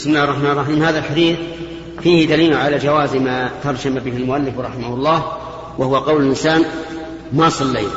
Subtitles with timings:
[0.00, 0.82] بسم الله الرحمن الرحيم.
[0.82, 1.38] هذا الحديث
[2.02, 5.32] فيه دليل على جواز ما ترجم به المؤلف رحمه الله
[5.78, 6.64] وهو قول الإنسان
[7.32, 7.90] ما صلينا.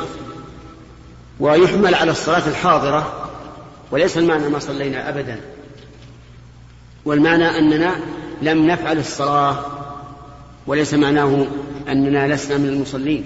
[1.40, 3.28] ويحمل على الصلاة الحاضرة
[3.90, 5.40] وليس المعنى ما صلينا أبدا.
[7.04, 7.96] والمعنى أننا
[8.42, 9.56] لم نفعل الصلاة
[10.66, 11.46] وليس معناه
[11.88, 13.24] أننا لسنا من المصلين.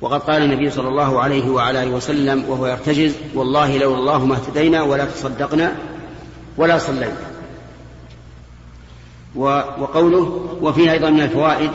[0.00, 4.34] وقد قال النبي صلى الله عليه وعلى آله وسلم وهو يرتجز والله لولا الله ما
[4.34, 5.76] اهتدينا ولا تصدقنا
[6.58, 7.16] ولا صلينا
[9.34, 11.70] وقوله وفيه أيضا من الفوائد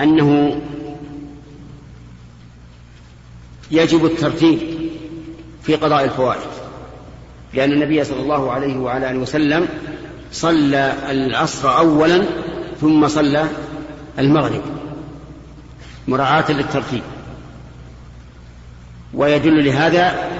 [0.00, 0.60] أنه
[3.70, 4.58] يجب الترتيب
[5.62, 6.50] في قضاء الفوائد
[7.54, 9.68] لأن النبي صلى الله عليه وعلى آله وسلم
[10.32, 12.24] صلى العصر اولا
[12.80, 13.46] ثم صلى
[14.18, 14.62] المغرب
[16.08, 17.02] مراعاة للترتيب.
[19.14, 20.30] ويدل لهذا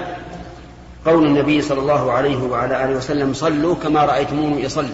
[1.05, 4.93] قول النبي صلى الله عليه وعلى آله وسلم صلوا كما رأيتموني يصلي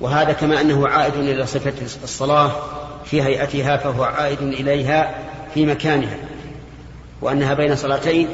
[0.00, 1.72] وهذا كما أنه عائد إلى صفة
[2.04, 2.52] الصلاة
[3.04, 5.14] في هيئتها فهو عائد إليها
[5.54, 6.16] في مكانها
[7.20, 8.28] وأنها بين صلاتين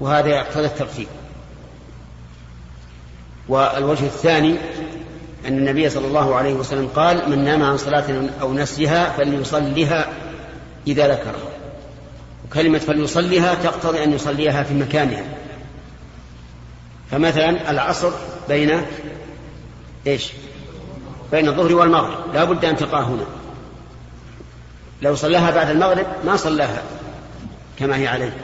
[0.00, 1.06] وهذا يقتضي الترتيب.
[3.48, 4.56] والوجه الثاني
[5.46, 10.06] أن النبي صلى الله عليه وسلم قال من نام عن صلاة أو نسيها فليصليها
[10.86, 11.53] إذا ذكرها
[12.44, 15.24] وكلمة فليصليها تقتضي أن يصليها في مكانها.
[17.10, 18.10] فمثلا العصر
[18.48, 18.82] بين
[20.06, 20.32] إيش؟
[21.32, 22.34] بين الظهر والمغرب.
[22.34, 23.26] لا بد أن تقع هنا.
[25.02, 26.82] لو صلاها بعد المغرب ما صلاها
[27.78, 28.36] كما هي عليه.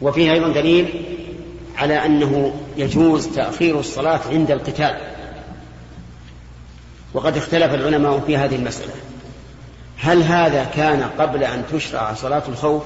[0.00, 1.04] وفيه أيضا دليل
[1.76, 4.96] على أنه يجوز تأخير الصلاة عند القتال.
[7.14, 8.92] وقد اختلف العلماء في هذه المسألة.
[10.02, 12.82] هل هذا كان قبل أن تشرع صلاة الخوف؟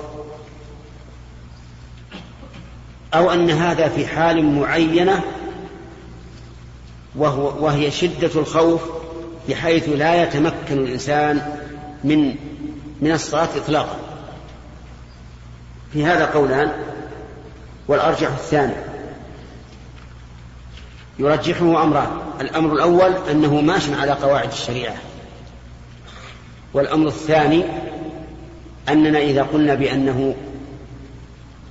[3.15, 5.23] أو أن هذا في حال معينة
[7.17, 8.83] وهو وهي شدة الخوف
[9.49, 11.59] بحيث لا يتمكن الإنسان
[12.05, 12.35] من
[13.01, 13.97] من الصلاة إطلاقا.
[15.93, 16.73] في هذا قولان
[17.89, 18.75] والأرجح الثاني.
[21.19, 22.09] يرجحه أمران.
[22.41, 24.97] الأمر الأول أنه ماش على قواعد الشريعة.
[26.75, 27.65] والأمر الثاني
[28.89, 30.35] أننا إذا قلنا بأنه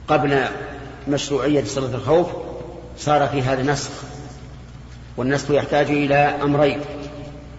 [0.07, 0.45] قبل
[1.07, 2.27] مشروعية صلاة الخوف
[2.97, 3.91] صار في هذا نسخ
[5.17, 6.79] والنسخ يحتاج إلى أمرين.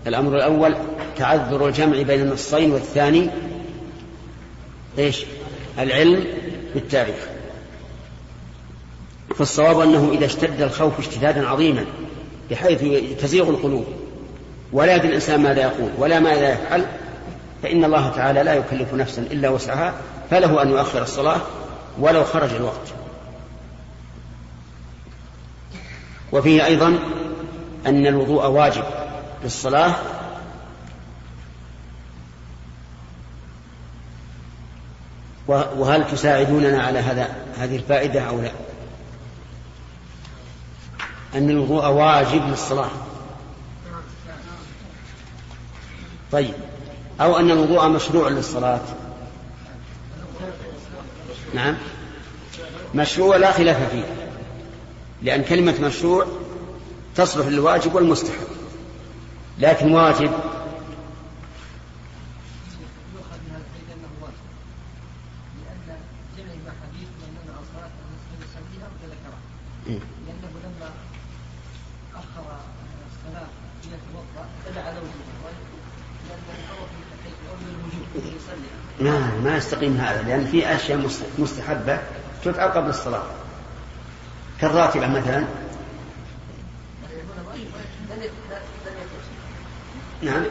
[0.06, 0.77] الأمر الأول
[1.16, 3.31] تعذر الجمع بين النصين والثاني
[4.99, 5.25] إيش؟
[5.78, 6.25] العلم
[6.75, 7.28] بالتاريخ.
[9.37, 11.84] فالصواب أنه إذا اشتد الخوف اشتدادا عظيما
[12.50, 12.84] بحيث
[13.21, 13.84] تزيغ القلوب
[14.72, 16.84] ولا يدري الإنسان ماذا يقول ولا ماذا يفعل
[17.65, 19.95] فإن الله تعالى لا يكلف نفسا إلا وسعها
[20.31, 21.41] فله أن يؤخر الصلاة
[21.99, 22.95] ولو خرج الوقت.
[26.33, 26.99] وفيه أيضا
[27.87, 28.85] أن الوضوء واجب
[29.45, 29.95] للصلاة.
[35.49, 38.51] وهل تساعدوننا على هذا هذه الفائدة أو لا؟
[41.35, 42.91] أن الوضوء واجب للصلاة.
[46.33, 46.55] طيب.
[47.21, 48.81] أو أن الوضوء مشروع للصلاة.
[51.55, 51.77] نعم.
[52.95, 54.05] مشروع لا خلاف فيه
[55.23, 56.27] لأن كلمة مشروع
[57.17, 58.47] تصلح للواجب والمستحب
[59.59, 60.31] لكن واجب
[79.01, 81.09] ما ما يستقيم هذا لأن في أشياء
[81.39, 81.99] مستحبة
[82.45, 83.23] تفعل قبل الصلاة
[84.61, 85.45] كالراتبة مثلا.
[90.23, 90.45] نعم.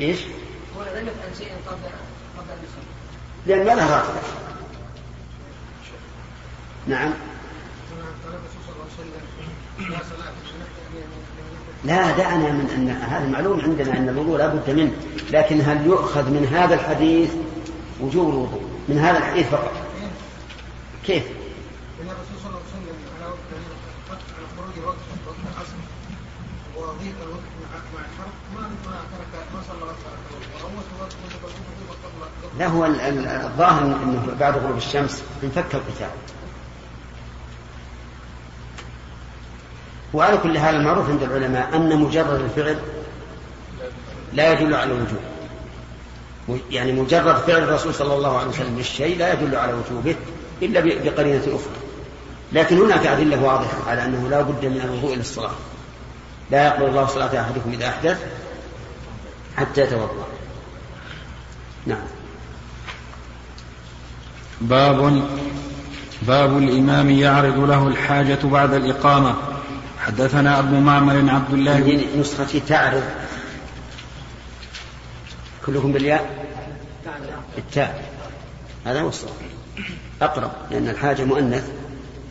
[0.00, 0.18] إيش؟
[0.76, 1.78] هو لم يفعل شيئا قبل
[2.38, 2.58] قبل
[3.46, 4.20] لأن ما لها راتبه
[6.86, 7.12] نعم.
[11.84, 14.92] لا دعنا من ان هذا معلوم عندنا أن الوضوء لا بد منه
[15.30, 17.30] لكن هل يؤخذ من هذا الحديث
[18.02, 18.62] وجوب الوضوء.
[18.88, 19.72] من هذا الحديث فقط.
[21.06, 21.24] كيف؟
[22.00, 23.26] إن الرسول صلى الله عليه وسلم على
[24.56, 24.96] خروج وقت
[25.54, 25.78] العصر
[26.76, 27.50] وضيق الوقت
[27.94, 29.82] مع الحرب ما ترك ما صلى
[32.58, 32.84] لا هو
[33.46, 36.10] الظاهر إنه بعد غروب الشمس انفك القتال.
[40.14, 42.78] وعلى كل حال المعروف عند العلماء أن مجرد الفعل
[44.32, 45.31] لا يدل على الوجوب.
[46.70, 50.16] يعني مجرد فعل الرسول صلى الله عليه وسلم للشيء لا يدل على وجوبه
[50.62, 51.82] إلا بقرينة أخرى.
[52.52, 55.54] لكن هناك أدلة واضحة على أنه لا بد من الوضوء للصلاة
[56.50, 58.18] لا يقبل الله صلاة أحدكم إذا أحدث
[59.56, 60.26] حتى يتوضأ.
[61.86, 62.04] نعم.
[64.60, 65.22] باب
[66.22, 69.34] باب الإمام يعرض له الحاجة بعد الإقامة.
[70.06, 73.02] حدثنا أبو معمر عبد الله نسختي تعرض
[75.66, 76.46] كلكم بالياء؟
[77.58, 78.04] التاء
[78.84, 79.34] هذا هو الصواب.
[80.22, 81.70] أقرب لأن الحاجة مؤنث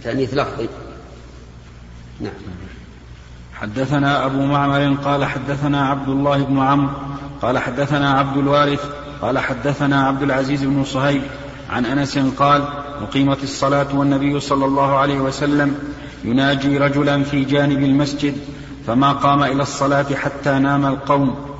[0.04, 0.70] تأنيث لفظي.
[2.20, 2.34] نعم.
[3.54, 6.94] حدثنا أبو معمر قال حدثنا عبد الله بن عمرو
[7.42, 8.86] قال حدثنا عبد الوارث
[9.22, 11.22] قال حدثنا عبد العزيز بن صهيب
[11.70, 12.64] عن أنس قال
[13.02, 15.76] أقيمت الصلاة والنبي صلى الله عليه وسلم
[16.24, 18.38] يناجي رجلا في جانب المسجد
[18.88, 21.51] فما قام إلى الصلاة حتى نام القوم.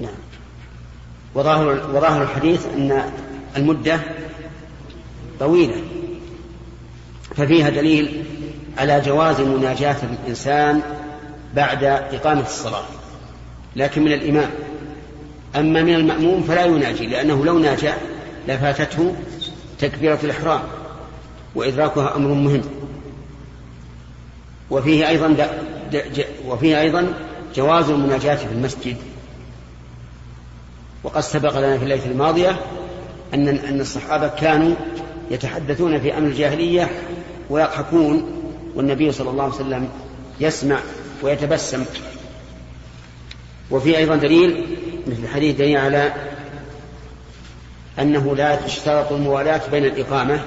[0.00, 0.14] نعم
[1.34, 3.12] وظاهر, وظاهر الحديث أن
[3.56, 4.00] المدة
[5.40, 5.82] طويلة
[7.36, 8.24] ففيها دليل
[8.78, 10.82] على جواز مناجاة الإنسان
[11.54, 12.84] بعد إقامة الصلاة
[13.76, 14.50] لكن من الإمام
[15.56, 17.92] أما من المأموم فلا يناجي لأنه لو ناجى
[18.48, 19.14] لفاتته
[19.78, 20.60] تكبيرة الإحرام
[21.54, 22.62] وإدراكها أمر مهم
[24.70, 25.36] وفيه أيضا.
[26.46, 27.14] وفيه أيضا
[27.54, 28.96] جواز المناجاة في المسجد
[31.06, 32.60] وقد سبق لنا في الليلة الماضية
[33.34, 34.74] أن أن الصحابة كانوا
[35.30, 36.90] يتحدثون في أمر الجاهلية
[37.50, 38.42] ويضحكون
[38.74, 39.88] والنبي صلى الله عليه وسلم
[40.40, 40.78] يسمع
[41.22, 41.84] ويتبسم.
[43.70, 44.76] وفي أيضا دليل
[45.06, 46.12] مثل الحديث دليل على
[47.98, 50.44] أنه لا تشترط الموالاة بين الإقامة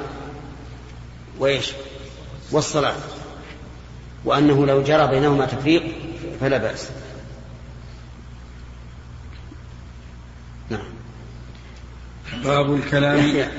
[1.40, 1.72] وإيش؟
[2.52, 2.96] والصلاة.
[4.26, 5.84] وأنه لو جرى بينهما تفريق
[6.42, 6.90] فلا بأس
[10.70, 10.86] نعم
[12.34, 13.50] باب الكلام.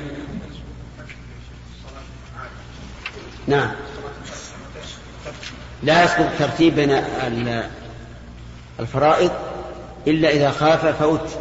[3.47, 3.71] نعم.
[5.83, 7.03] لا يسقط الترتيب بين
[8.81, 9.31] الفرائض
[10.07, 11.39] إلا إذا خاف فوت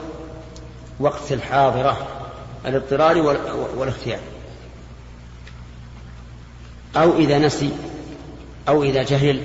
[0.99, 2.07] وقت الحاضرة
[2.65, 3.17] الاضطرار
[3.75, 4.19] والاختيار.
[6.95, 7.71] أو إذا نسي
[8.67, 9.43] أو إذا جهل.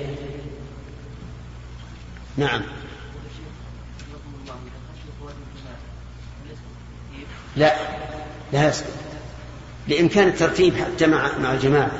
[2.37, 2.61] نعم.
[7.57, 7.75] لا
[8.53, 8.89] لا يسقط
[9.87, 11.91] لإمكان الترتيب حتى مع مع الجماعة.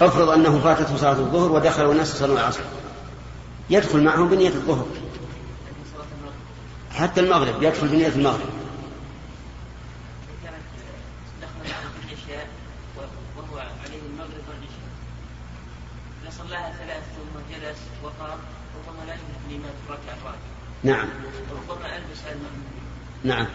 [0.00, 2.60] افرض أنه فاتته صلاة الظهر ودخل والناس صلوا العصر.
[3.70, 4.86] يدخل معهم بنية الظهر.
[6.92, 8.48] حتى المغرب يدخل بنية المغرب
[13.36, 14.86] وهو عليه المغرب والعشاء
[16.30, 18.38] صلاها ثلاث ثم جلس وقام
[18.76, 20.38] ربما لا يملك الإمام في الركعة الرابعة
[20.82, 21.08] نعم
[21.68, 22.18] ربما ألبس
[23.24, 23.46] نعم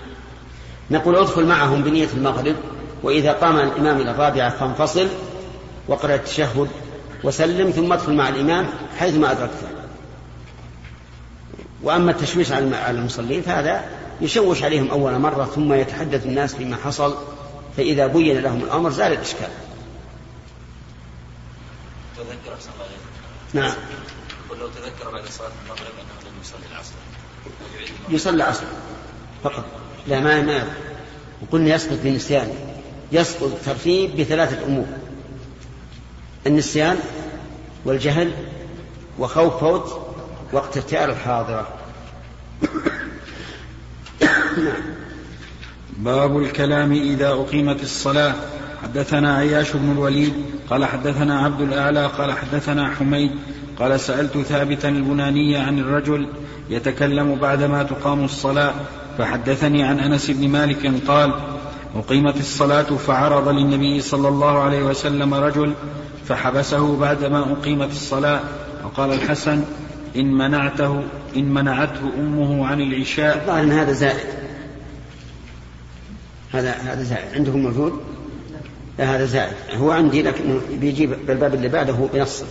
[0.91, 2.55] نقول ادخل معهم بنية المغرب
[3.03, 5.07] وإذا قام الإمام إلى الرابعة فانفصل
[5.88, 6.67] وقرأ التشهد
[7.23, 8.67] وسلم ثم ادخل مع الإمام
[8.97, 9.67] حيثما أدركته.
[11.83, 13.85] وأما التشويش على المصلين فهذا
[14.21, 17.15] يشوش عليهم أول مرة ثم يتحدث الناس فيما حصل
[17.77, 19.49] فإذا بين لهم الأمر زال الإشكال.
[22.17, 23.73] تذكر أحسن الله نعم.
[24.59, 26.94] لو تذكر بعد صلاة المغرب أنه لم يصلي العصر.
[28.09, 28.65] يصلي العصر
[29.44, 29.65] فقط.
[30.07, 30.68] لا ما ما
[31.42, 32.53] وقلنا يسقط بنسيانه
[33.12, 34.86] يسقط الترتيب بثلاثة أمور
[36.47, 36.97] النسيان
[37.85, 38.31] والجهل
[39.19, 40.11] وخوف فوت
[40.54, 41.68] وقت ارتيال الحاضرة.
[45.97, 48.35] باب الكلام إذا أقيمت الصلاة.
[48.83, 50.33] حدثنا عياش بن الوليد
[50.69, 53.31] قال حدثنا عبد الأعلى قال حدثنا حميد
[53.80, 56.28] قال سألت ثابتا البناني عن الرجل
[56.69, 58.73] يتكلم بعدما تقام الصلاة.
[59.18, 61.33] فحدثني عن أنس بن مالك قال
[61.95, 65.73] أقيمت الصلاة فعرض للنبي صلى الله عليه وسلم رجل
[66.27, 68.39] فحبسه بعدما أقيمت الصلاة
[68.83, 69.63] وقال الحسن
[70.15, 71.03] إن منعته
[71.35, 73.37] إن منعته أمه عن العشاء.
[73.37, 74.27] الظاهر أن هذا زائد.
[76.51, 77.35] هذا هذا زائد.
[77.35, 78.01] عندكم موجود؟
[78.99, 79.53] لا هذا زائد.
[79.73, 82.45] هو عندي لكنه بيجيب بالباب اللي بعده بنصه.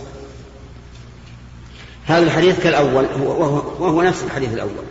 [2.05, 4.90] هذا الحديث كالأول وهو, وهو نفس الحديث الأول.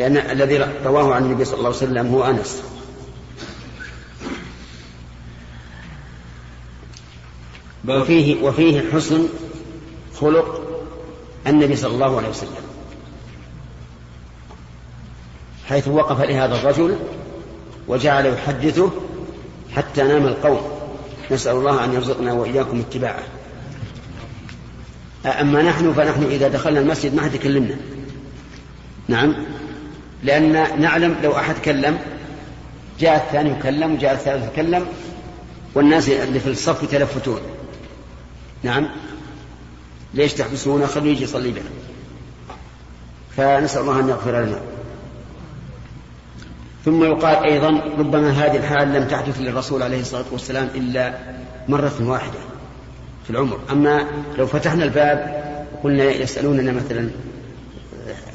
[0.00, 2.62] لأن الذي رواه عن النبي صلى الله عليه وسلم هو أنس.
[7.88, 9.28] وفيه وفيه حسن
[10.20, 10.62] خلق
[11.46, 12.64] النبي صلى الله عليه وسلم.
[15.68, 16.96] حيث وقف لهذا الرجل
[17.88, 18.90] وجعل يحدثه
[19.76, 20.60] حتى نام القوم.
[21.30, 23.22] نسأل الله أن يرزقنا وإياكم اتباعه.
[25.26, 27.76] أما نحن فنحن إذا دخلنا المسجد ما حد يكلمنا.
[29.08, 29.59] نعم.
[30.22, 31.98] لأن نعلم لو أحد كلم
[33.00, 34.86] جاء الثاني يكلم وجاء الثالث يتكلم
[35.74, 37.40] والناس اللي في الصف يتلفتون.
[38.62, 38.88] نعم.
[40.14, 41.70] ليش تحبسونه خليه يجي يصلي بنا.
[43.36, 44.60] فنسأل الله أن يغفر لنا.
[46.84, 51.18] ثم يقال أيضا ربما هذه الحال لم تحدث للرسول عليه الصلاة والسلام إلا
[51.68, 52.38] مرة واحدة
[53.24, 53.58] في العمر.
[53.70, 54.04] أما
[54.38, 55.40] لو فتحنا الباب
[55.74, 57.10] وقلنا يسألوننا مثلا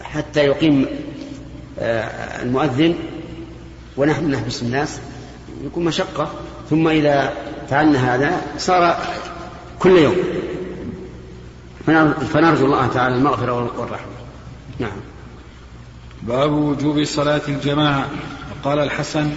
[0.04, 0.86] حتى يقيم
[1.78, 2.96] المؤذن
[3.98, 5.00] ونحن نحبس الناس
[5.66, 6.32] يكون مشقة.
[6.70, 7.34] ثم إذا
[7.70, 8.98] فعلنا هذا صار
[9.80, 10.16] كل يوم.
[12.34, 14.12] فنرجو الله تعالى المغفرة والرحمة.
[14.80, 14.98] نعم.
[16.22, 18.06] باب وجوب صلاة الجماعة.
[18.52, 19.32] وقال الحسن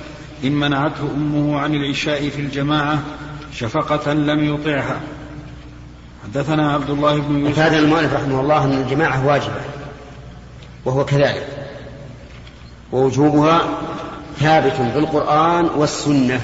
[0.45, 3.03] إن منعته أمه عن العشاء في الجماعة
[3.53, 5.01] شفقة لم يطعها.
[6.25, 7.59] حدثنا عبد الله بن يوسف.
[7.59, 9.61] هذا المؤلف رحمه الله أن الجماعة واجبة
[10.85, 11.58] وهو كذلك.
[12.93, 13.61] ووجوبها
[14.39, 16.41] ثابت بالقرآن والسنة.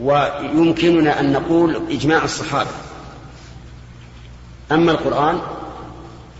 [0.00, 2.70] ويمكننا أن نقول إجماع الصحابة.
[4.72, 5.38] أما القرآن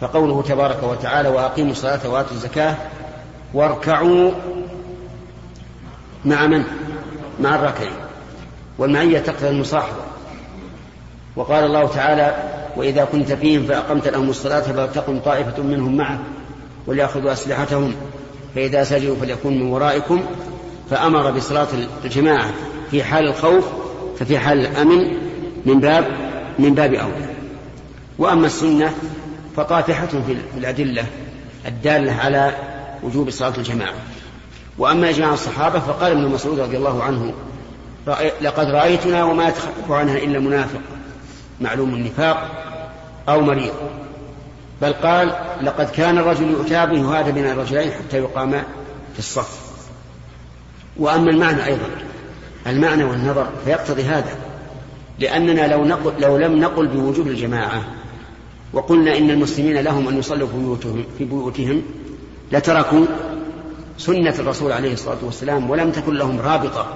[0.01, 2.77] فقوله تبارك وتعالى وأقيموا الصلاة وآتوا الزكاة
[3.55, 4.31] واركعوا
[6.25, 6.65] مع من؟
[7.41, 7.97] مع الراكعين.
[8.79, 10.03] والمعية تقتضي المصاحبة.
[11.37, 12.35] وقال الله تعالى
[12.77, 16.19] وإذا كنت فيهم فأقمت لهم الصلاة فلتقم طائفة منهم معك.
[16.87, 17.95] وليأخذوا أسلحتهم
[18.55, 20.23] فإذا سجدوا فليكون من ورائكم.
[20.91, 21.67] فأمر بصلاة
[22.05, 22.51] الجماعة
[22.91, 23.65] في حال الخوف
[24.19, 25.19] ففي حال الأمن
[25.67, 26.07] من باب
[26.59, 27.29] من باب أولى.
[28.19, 28.95] وأما السنة
[29.57, 31.05] فطافحة في الأدلة
[31.67, 32.55] الدالة على
[33.03, 33.95] وجوب صلاة الجماعة.
[34.79, 37.35] وأما إجماع الصحابة فقال ابن مسعود رضي الله عنه
[38.41, 40.81] لقد رأيتنا وما يتخلف عنها إلا منافق
[41.61, 42.51] معلوم النفاق
[43.29, 43.73] أو مريض.
[44.83, 48.51] بل قال لقد كان الرجل يؤتى به هذا بين الرجلين حتى يقام
[49.13, 49.67] في الصف.
[50.97, 51.89] وأما المعنى أيضا
[52.67, 54.35] المعنى والنظر فيقتضي هذا
[55.19, 57.85] لأننا لو, نقل لو لم نقل بوجوب الجماعة
[58.73, 61.83] وقلنا إن المسلمين لهم أن يصلوا في بيوتهم, في بيوتهم
[62.53, 63.07] لتركوا
[63.99, 66.87] سنة الرسول عليه الصلاة والسلام ولم تكن لهم رابطة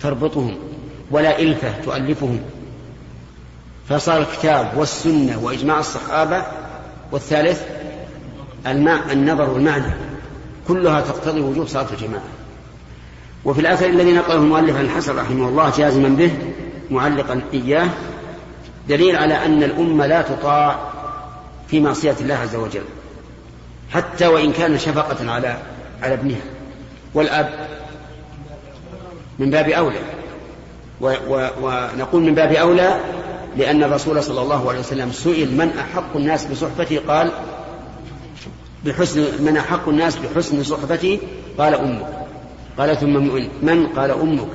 [0.00, 0.56] تربطهم
[1.10, 2.40] ولا إلفة تؤلفهم.
[3.88, 6.44] فصار الكتاب والسنة وإجماع الصحابة
[7.12, 7.62] والثالث
[8.66, 9.92] الماء النظر والمعنى
[10.68, 12.22] كلها تقتضي وجوب صلاة الجماعة.
[13.44, 16.30] وفي الأثر الذي نقله المؤلف عن الحسن رحمه الله جازما به
[16.90, 17.88] معلقا إياه
[18.88, 20.92] دليل على أن الأمة لا تطاع
[21.68, 22.84] في معصية الله عز وجل
[23.90, 25.56] حتى وإن كان شفقة على
[26.02, 26.40] على ابنها.
[27.14, 27.68] والأب
[29.38, 30.00] من باب أولى.
[31.60, 33.00] ونقول من باب أولى
[33.56, 37.32] لأن الرسول صلى الله عليه وسلم سئل من أحق الناس بصحبتي؟ قال
[38.84, 41.20] بحسن من أحق الناس بحسن صحبتي؟
[41.58, 42.06] قال أمك.
[42.78, 43.12] قال ثم
[43.62, 44.48] من قال أمك.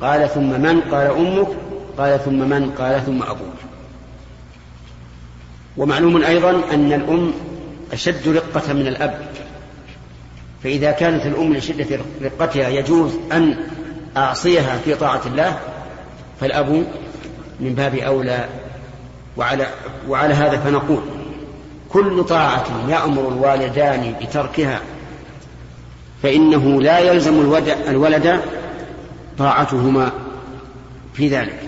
[0.00, 1.48] قال ثم من؟ قال أمك.
[1.98, 3.56] قال ثم من؟ قال ثم أبوك.
[5.76, 7.32] ومعلوم أيضا أن الأم
[7.92, 9.28] أشد رقة من الأب.
[10.62, 13.56] فإذا كانت الأم لشدة رقتها يجوز أن
[14.16, 15.58] أعصيها في طاعة الله
[16.40, 16.86] فالأب
[17.60, 18.48] من باب أولى
[19.36, 19.66] وعلى,
[20.08, 21.00] وعلى هذا فنقول
[21.88, 24.80] كل طاعة يأمر الوالدان بتركها
[26.22, 27.40] فإنه لا يلزم
[27.88, 28.40] الولد
[29.38, 30.12] طاعتهما
[31.14, 31.60] في ذلك.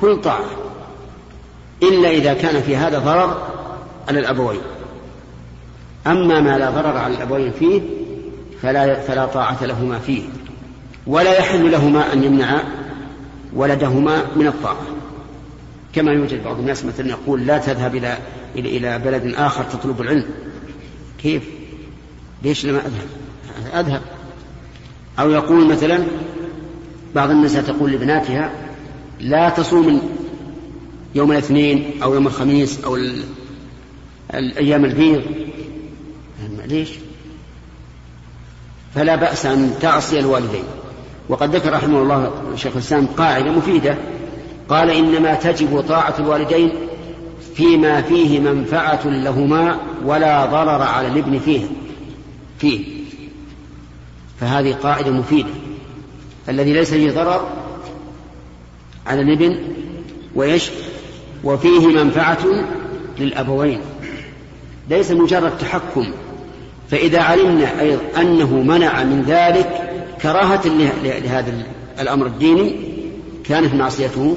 [0.00, 0.44] كل طاعة
[1.82, 3.42] إلا إذا كان في هذا ضرر
[4.08, 4.60] على الأبوين.
[6.06, 7.80] أما ما لا ضرر على الأبوين فيه
[8.62, 10.22] فلا, فلا طاعة لهما فيه
[11.06, 12.60] ولا يحل لهما أن يمنع
[13.54, 14.97] ولدهما من الطاعة.
[15.92, 18.18] كما يوجد بعض الناس مثلا يقول لا تذهب إلى
[18.56, 20.24] إلى بلد آخر تطلب العلم
[21.22, 21.42] كيف؟
[22.42, 24.02] ليش لما أذهب؟ أذهب
[25.18, 25.98] أو يقول مثلا
[27.14, 28.50] بعض النساء تقول لبناتها
[29.20, 30.10] لا تصوم
[31.14, 32.98] يوم الاثنين أو يوم الخميس أو
[34.34, 35.22] الأيام البيض
[36.66, 36.88] ليش؟
[38.94, 40.64] فلا بأس أن تعصي الوالدين
[41.28, 43.98] وقد ذكر رحمه الله شيخ الإسلام قاعدة مفيدة
[44.68, 46.72] قال إنما تجب طاعة الوالدين
[47.54, 51.60] فيما فيه منفعة لهما ولا ضرر على الابن فيه.
[52.58, 52.84] فيه.
[54.40, 55.48] فهذه قاعدة مفيدة.
[56.48, 57.48] الذي ليس فيه ضرر
[59.06, 59.58] على الابن
[60.34, 60.70] ويش
[61.44, 62.38] وفيه منفعة
[63.18, 63.80] للأبوين.
[64.90, 66.12] ليس مجرد تحكم.
[66.90, 69.90] فإذا علمنا أيضا أنه منع من ذلك
[70.22, 70.68] كراهة
[71.04, 71.66] لهذا
[72.00, 72.76] الأمر الديني
[73.44, 74.36] كانت معصيته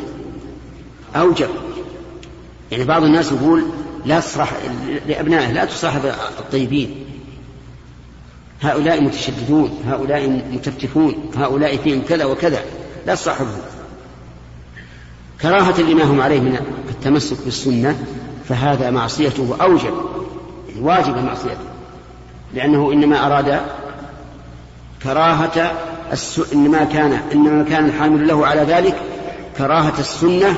[1.15, 1.50] أوجب.
[2.72, 3.63] يعني بعض الناس يقول
[4.06, 4.53] لا تصرح
[5.08, 6.06] لأبنائه لا تصاحب
[6.39, 7.06] الطيبين.
[8.62, 12.62] هؤلاء متشددون هؤلاء متفتفون هؤلاء فيهم كذا وكذا
[13.08, 13.62] لا تصاحبهم
[15.41, 18.06] كراهة لما هم عليه من التمسك بالسنة
[18.50, 19.94] فهذا معصيته أوجب.
[20.80, 21.72] واجب معصيته.
[22.53, 23.62] لأنه إنما أراد
[25.03, 25.72] كراهة
[26.12, 26.41] الس...
[26.53, 28.96] إنما كان إنما كان الحامل له على ذلك
[29.58, 30.58] كراهة السنة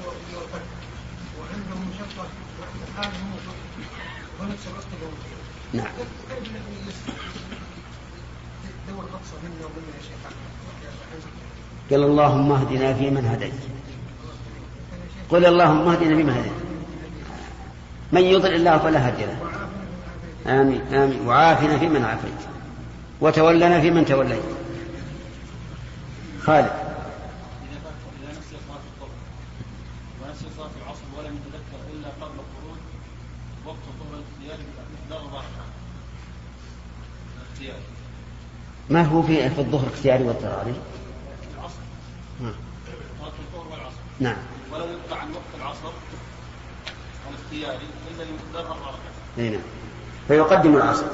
[5.73, 5.87] نعم.
[11.91, 13.53] قال اللهم اهدنا فيمن هديت.
[15.29, 16.51] قل اللهم اهدنا فيمن هديت.
[18.11, 19.37] من يضل الله فلا هادي له.
[20.61, 21.27] آمين آمين.
[21.27, 22.41] وعافنا فيمن عافيت.
[23.21, 24.43] وتولنا فيمن توليت.
[26.43, 26.90] خالد.
[38.91, 40.73] ما هو في في الظهر اختياري واضطراري؟
[41.57, 41.73] العصر
[42.41, 42.53] نعم.
[43.21, 44.37] الظهر والعصر نعم
[44.71, 45.91] ولو يقطع عن وقت العصر
[47.29, 49.61] الاختياري إلا لمقدار أربع ركعات نعم.
[50.27, 51.05] فيقدم العصر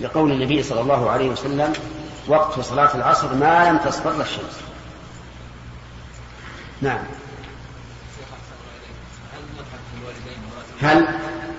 [0.00, 1.72] لقول النبي صلى الله عليه وسلم
[2.28, 4.60] وقت صلاة العصر ما لم تصفر الشمس.
[6.82, 7.04] نعم.
[10.80, 10.96] هل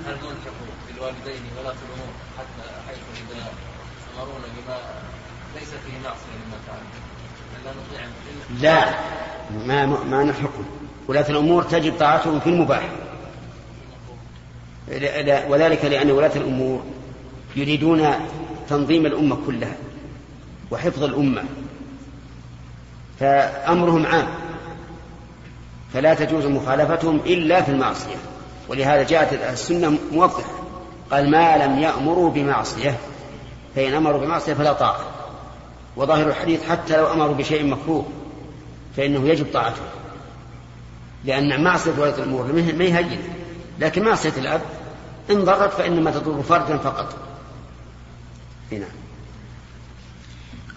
[0.08, 0.54] هل ننفق
[0.88, 2.98] بالوالدين ولا الأمور حتى حيث
[3.32, 3.52] اذا
[4.16, 4.78] امرونا بما
[5.56, 5.89] ليس فيه معصيه لما فعل
[8.62, 8.86] لا
[9.66, 10.66] ما ما نلحقهم
[11.08, 12.90] ولاة الأمور تجب طاعتهم في المباح.
[15.50, 16.84] وذلك لأن ولاة الأمور
[17.56, 18.14] يريدون
[18.70, 19.76] تنظيم الأمة كلها
[20.72, 21.44] وحفظ الأمة.
[23.20, 24.28] فأمرهم عام.
[25.94, 28.16] فلا تجوز مخالفتهم إلا في المعصية.
[28.70, 30.50] ولهذا جاءت السنة موضحة.
[31.12, 32.98] قال ما لم يأمروا بمعصية.
[33.76, 35.19] فإن أمروا بمعصية فلا طاعة.
[35.96, 38.06] وظاهر الحديث حتى لو أمروا بشيء مكروه
[38.98, 39.82] فإنه يجب طاعته.
[41.26, 43.36] لأن معصية ولاة الأمور ما هي هينة.
[43.80, 44.62] لكن معصية الأب
[45.32, 47.16] إن ضرت فإنما تضر فردا فقط.
[48.72, 48.88] هنا.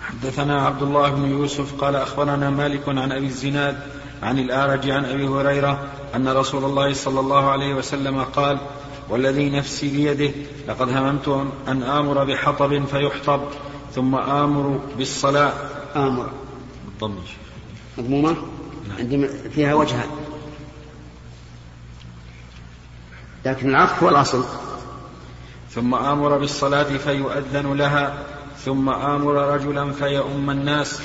[0.01, 3.77] حدثنا عبد الله بن يوسف قال أخبرنا مالك عن أبي الزناد
[4.23, 5.79] عن الأعرج عن أبي هريرة
[6.17, 8.59] أن رسول الله صلى الله عليه وسلم قال
[9.09, 10.33] والذي نفسي بيده
[10.69, 13.41] لقد هممت أن آمر بحطب فيحطب.
[13.95, 15.53] ثم آمر بالصلاة.
[15.97, 16.31] آمر.
[16.85, 17.15] بالضم
[17.99, 18.37] مضمومة؟
[18.89, 18.99] نعم.
[18.99, 20.11] عندي فيها وجهان
[23.45, 24.45] لكن العطف هو الأصل.
[25.71, 28.27] ثم آمر بالصلاة فيؤذن لها
[28.65, 31.01] ثم آمر رجلا فيؤم الناس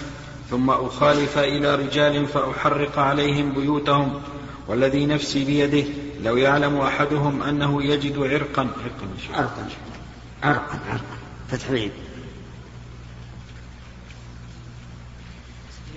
[0.50, 4.22] ثم أخالف إلى رجال فأحرق عليهم بيوتهم
[4.68, 5.88] والذي نفسي بيده
[6.24, 8.62] لو يعلم أحدهم أنه يجد عرقا.
[8.62, 9.68] عرقا عرقا.
[10.44, 11.18] عرقا عرقا.
[11.50, 11.92] فتح العين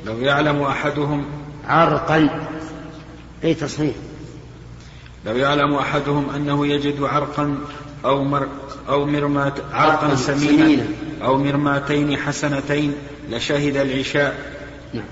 [0.07, 1.25] لو يعلم أحدهم
[1.67, 2.47] عرقا
[3.45, 3.95] أي تصحيح.
[5.27, 7.59] لو يعلم أحدهم أنه يجد عرقا
[8.05, 8.49] أو مر
[8.89, 10.85] أو مرمات عرقا سمينا
[11.23, 12.95] أو مرماتين حسنتين
[13.31, 14.53] لشهد العشاء.
[14.95, 15.05] نعم.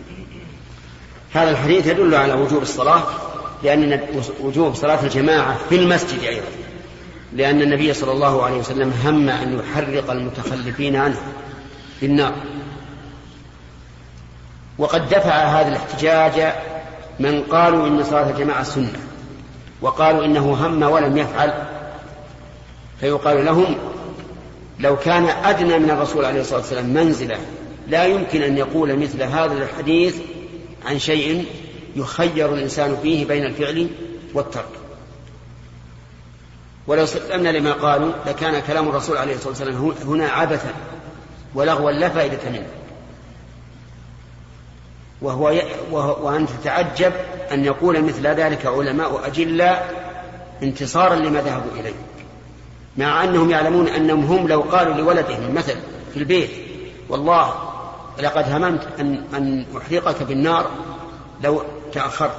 [1.33, 3.03] هذا الحديث يدل على وجوب الصلاة
[3.63, 4.01] لأن
[4.41, 6.47] وجوب صلاة الجماعة في المسجد أيضا.
[7.33, 11.17] لأن النبي صلى الله عليه وسلم هم أن يحرق المتخلفين عنه
[12.03, 12.35] بالنار
[14.79, 16.53] وقد دفع هذا الاحتجاج
[17.21, 18.99] من قالوا إن صلاة الجماعة سنة
[19.81, 21.53] وقالوا إنه هم ولم يفعل
[23.01, 23.77] فيقال لهم
[24.79, 27.39] لو كان أدنى من الرسول عليه الصلاة والسلام منزلة
[27.89, 30.17] لا يمكن أن يقول مثل هذا الحديث
[30.87, 31.45] عن شيء
[31.97, 33.89] يخير الإنسان فيه بين الفعل
[34.35, 34.69] والترك.
[36.87, 40.73] ولو سلمنا لما قالوا لكان كلام الرسول عليه الصلاة والسلام هنا عبثا
[41.55, 42.67] ولغوا لا فائدة منه.
[45.23, 45.63] وهو, ي...
[45.91, 47.13] وهو وأن تتعجب
[47.53, 50.09] أن يقول مثل ذلك علماء أجلاء
[50.63, 51.95] انتصارا لما ذهبوا إليه.
[52.97, 55.77] مع أنهم يعلمون أنهم هم لو قالوا لولدهم مثل
[56.13, 56.51] في البيت
[57.09, 57.55] والله
[58.23, 60.71] لقد هممت أن, أن أحرقك بالنار
[61.45, 62.39] لو تأخرت.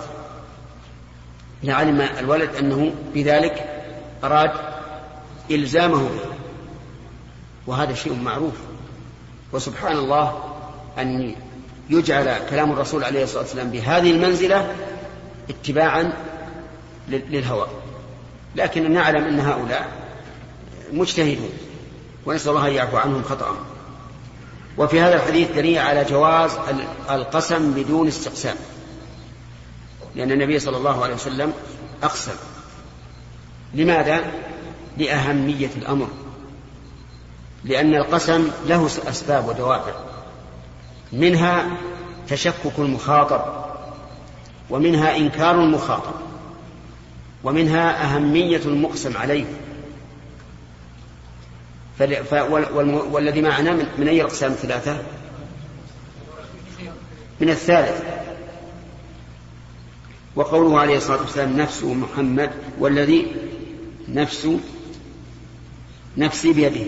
[1.64, 3.84] لعلم الولد أنه بذلك
[4.24, 4.52] أراد
[5.52, 6.30] إلزامه به.
[7.68, 8.54] وهذا شيء معروف.
[9.54, 10.44] وسبحان الله
[10.98, 11.36] أن
[11.90, 14.76] يجعل كلام الرسول عليه الصلاة والسلام بهذه المنزلة
[15.50, 16.14] اتباعا
[17.10, 17.68] للهوى.
[18.56, 19.92] لكن نعلم أن هؤلاء
[20.94, 21.52] مجتهدون
[22.26, 23.58] ونسأل الله أن يعفو عنهم خطأ
[24.78, 26.52] وفي هذا الحديث دليل على جواز
[27.10, 28.56] القسم بدون استقسام.
[30.16, 31.54] لأن النبي صلى الله عليه وسلم
[32.04, 32.36] أقسم.
[33.74, 34.32] لماذا؟
[34.98, 36.08] لأهمية الأمر.
[37.64, 40.09] لأن القسم له أسباب ودوافع.
[41.14, 41.68] منها
[42.30, 43.66] تشكك المخاطب
[44.70, 46.14] ومنها إنكار المخاطب
[47.44, 49.46] ومنها أهمية المقسم عليه.
[53.12, 55.04] والذي معنا من, أي الأقسام الثلاثة
[57.40, 58.04] من الثالث.
[60.36, 63.28] وقوله عليه الصلاة والسلام نفس محمد والذي
[64.08, 64.50] نفس
[66.18, 66.86] نفسي بيده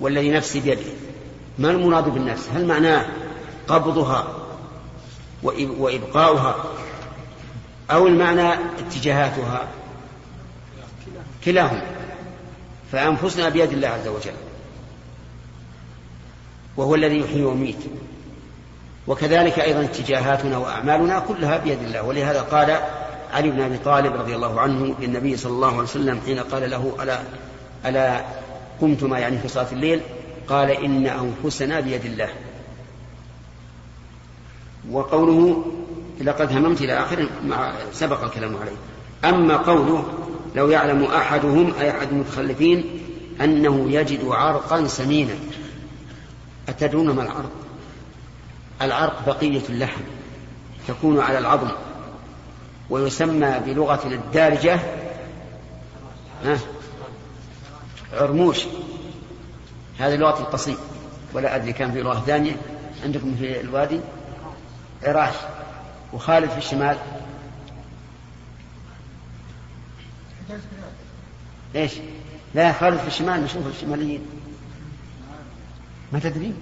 [0.00, 1.05] والذي نفسي بيده.
[1.58, 3.06] ما المراد بالنفس؟ هل معناه
[3.68, 4.26] قبضها
[5.42, 6.54] وإبقاؤها
[7.90, 9.68] أو المعنى اتجاهاتها؟
[11.44, 11.82] كلاهما.
[12.92, 14.34] فأنفسنا بيد الله عز وجل.
[16.76, 17.84] وهو الذي يحيي ويميت.
[19.06, 22.02] وكذلك أيضا اتجاهاتنا وأعمالنا كلها بيد الله.
[22.02, 22.80] ولهذا قال
[23.32, 26.96] علي بن أبي طالب رضي الله عنه للنبي صلى الله عليه وسلم حين قال له
[27.02, 27.18] ألا
[27.86, 28.24] ألا
[28.80, 30.00] قمتما يعني في صلاة الليل؟
[30.48, 32.28] قال إن أنفسنا بيد الله.
[34.90, 35.64] وقوله
[36.20, 38.76] لقد هممت إلى آخره مع سبق الكلام عليه.
[39.24, 40.04] أما قوله
[40.54, 42.84] لو يعلم أحدهم أي أحد المتخلفين
[43.40, 45.34] أنه يجد عرقا سمينا.
[46.68, 47.50] أتدرون ما العرق؟
[48.82, 50.00] العرق بقية اللحم.
[50.88, 51.70] تكون على العظم.
[52.90, 54.80] ويسمى بلغة الدارجة
[58.12, 58.64] عرموش.
[59.98, 60.76] هذه لغة القصيم
[61.32, 62.56] ولا أدري كان في لغة ثانية
[63.04, 64.00] عندكم في الوادي
[65.04, 65.34] عراش
[66.12, 66.96] وخالد في الشمال
[71.76, 71.92] إيش؟
[72.54, 74.26] لا خالد في الشمال نشوف الشماليين
[76.12, 76.52] ما تدري؟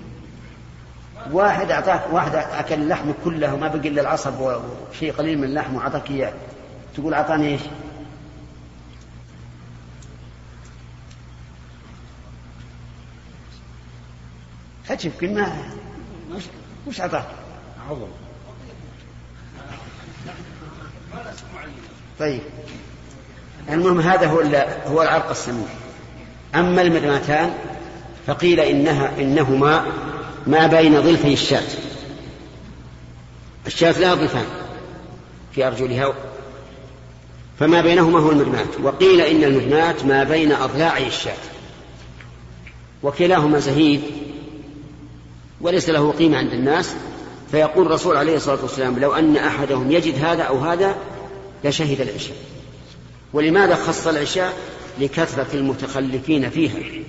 [1.33, 6.11] واحد أعطاك واحد أكل اللحم كله وما بقي إلا العصب وشيء قليل من اللحم وأعطاك
[6.11, 6.33] إياه
[6.97, 7.61] تقول أعطاني إيش؟
[14.95, 15.53] اكشف كلمة
[16.35, 16.43] وش
[16.87, 17.27] وش اعطاك؟
[17.91, 18.09] عظم.
[22.19, 22.41] طيب.
[23.69, 24.41] المهم هذا هو
[24.87, 25.69] هو العرق السمين.
[26.55, 27.55] أما المدمتان
[28.27, 29.87] فقيل إنها إنهما
[30.47, 31.69] ما بين ظلفي الشاة.
[33.67, 34.47] الشاة لها ظلفان
[35.53, 36.15] في أرجلها.
[37.59, 38.81] فما بينهما هو المدمات.
[38.83, 41.37] وقيل إن المدمات ما بين أضلاعي الشاة.
[43.03, 44.24] وكلاهما زهيد.
[45.65, 46.95] وليس له قيمة عند الناس
[47.51, 50.97] فيقول الرسول عليه الصلاة والسلام لو أن أحدهم يجد هذا أو هذا
[51.65, 52.37] لشهد العشاء.
[53.33, 54.53] ولماذا خص العشاء؟
[55.01, 57.03] لكثرة المتخلفين فيها.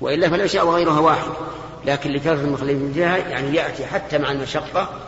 [0.00, 1.30] وإلا فالعشاء وغيرها واحد
[1.86, 5.00] لكن لكثرة المتخلفين فيها يعني يأتي حتى مع المشقة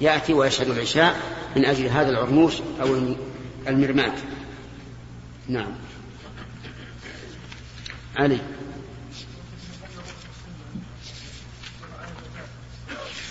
[0.00, 1.16] يأتي ويشهد العشاء
[1.56, 3.14] من أجل هذا العرموش أو
[3.68, 4.14] المرمات
[5.48, 5.74] نعم.
[8.16, 8.38] علي.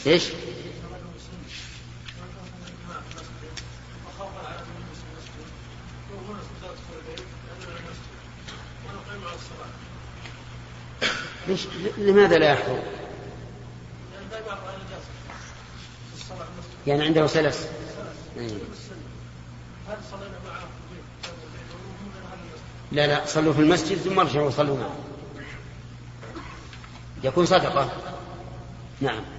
[0.07, 0.23] إيش؟
[11.47, 12.79] ليش لماذا لا يحضر؟
[16.87, 17.67] يعني عنده سلس
[22.91, 24.95] لا لا صلوا في المسجد ثم ارجعوا وصلوا معه.
[27.23, 27.89] يكون صدقة.
[29.01, 29.32] نعم.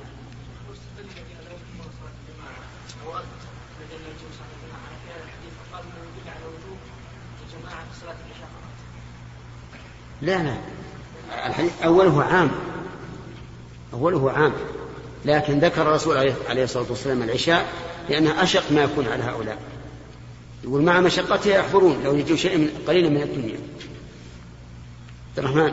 [10.24, 10.56] لا لا.
[11.46, 12.50] الحديث أوله عام.
[13.92, 14.52] أوله عام.
[15.24, 16.16] لكن ذكر الرسول
[16.48, 17.72] عليه الصلاة والسلام العشاء
[18.08, 19.58] لأنها أشق ما يكون على هؤلاء.
[20.64, 23.58] يقول مع مشقتها يحفرون لو يجوا شيء من قليلا من الدنيا.
[25.28, 25.72] عبد الرحمن.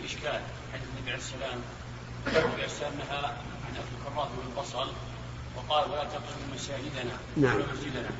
[0.00, 0.40] الإشكال.
[0.72, 1.58] حديث النبي عليه السلام.
[2.26, 4.92] النبي عليه السلام نهى عن الكراث والبصل
[5.56, 7.56] وقال ولا تقتلوا مساجدنا نعم.
[7.56, 8.10] مسجدنا.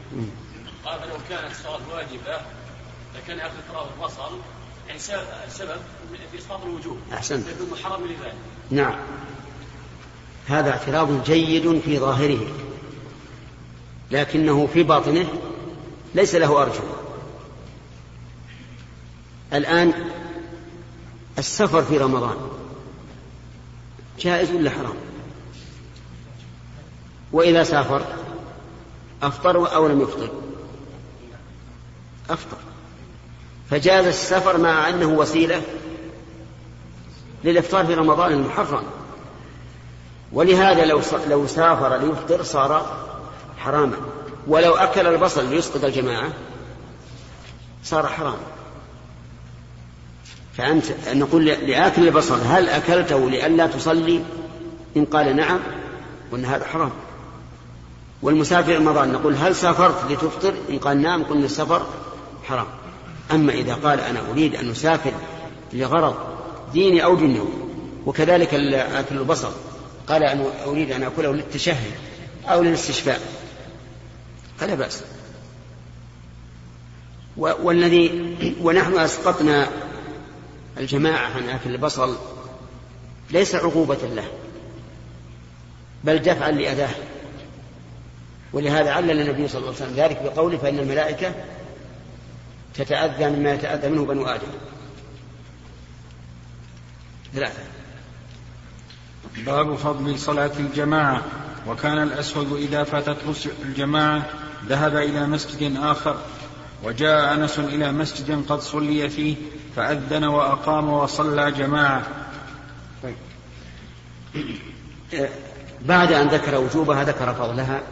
[0.85, 2.41] قال فلو كانت الصلاة واجبة
[3.15, 4.39] لكان أكل الكراث والبصل
[4.89, 4.99] يعني
[5.49, 5.77] سبب
[6.33, 7.49] في إسقاط الوجوب أحسنت.
[7.49, 8.35] يكون محرم لذلك.
[8.71, 8.95] نعم.
[10.47, 12.47] هذا اعتراض جيد في ظاهره.
[14.11, 15.27] لكنه في باطنه
[16.15, 16.83] ليس له أرجو.
[19.53, 20.11] الآن
[21.39, 22.37] السفر في رمضان
[24.19, 24.97] جائز ولا حرام؟
[27.33, 28.07] وإذا سافر
[29.23, 30.29] أفطر أو لم يفطر؟
[32.31, 32.74] أفطر.
[33.71, 35.63] فجاز السفر مع أنه وسيلة
[37.45, 38.83] للإفطار في رمضان المحرم.
[40.33, 42.97] ولهذا لو لو سافر ليفطر صار
[43.59, 43.97] حراما.
[44.47, 46.33] ولو أكل البصل ليسقط الجماعة
[47.85, 48.47] صار حراما.
[50.57, 54.21] فأنت نقول لآكل البصل هل أكلته لئلا تصلي؟
[54.97, 55.61] إن قال نعم
[56.33, 56.91] قلنا هذا حرام.
[58.23, 61.87] والمسافر رمضان نقول هل سافرت لتفطر؟ إن قال نعم قلنا السفر
[62.45, 62.67] حرام.
[63.35, 65.13] أما إذا قال أنا أريد أن أسافر
[65.73, 66.17] لغرض
[66.73, 67.49] ديني أو دنيوي
[68.07, 69.53] وكذلك أكل البصل
[70.09, 71.91] قال أنا أريد أن أكله للتشهي
[72.47, 73.21] أو للاستشفاء
[74.59, 75.03] فلا بأس.
[77.37, 79.69] والذي ونحن أسقطنا
[80.79, 82.17] الجماعة عن أكل البصل
[83.31, 84.25] ليس عقوبة له
[86.05, 86.95] بل دفعا لأذاه.
[88.53, 91.35] ولهذا علل النبي صلى الله عليه وسلم ذلك بقوله فإن الملائكة
[92.75, 94.47] تتأذى مما يتأذى منه بنو آدم.
[97.35, 97.63] ثلاثة.
[99.47, 101.23] باب فضل صلاة الجماعة.
[101.67, 104.23] وكان الأسود إذا فاتته الجماعة
[104.67, 106.17] ذهب إلى مسجد آخر
[106.85, 109.37] وجاء أنس إلى مسجد قد صلي فيه
[109.77, 112.03] فأذن وأقام وصلى جماعة.
[113.03, 113.17] طيب.
[115.83, 117.83] بعد أن ذكر وجوبها ذكر فضلها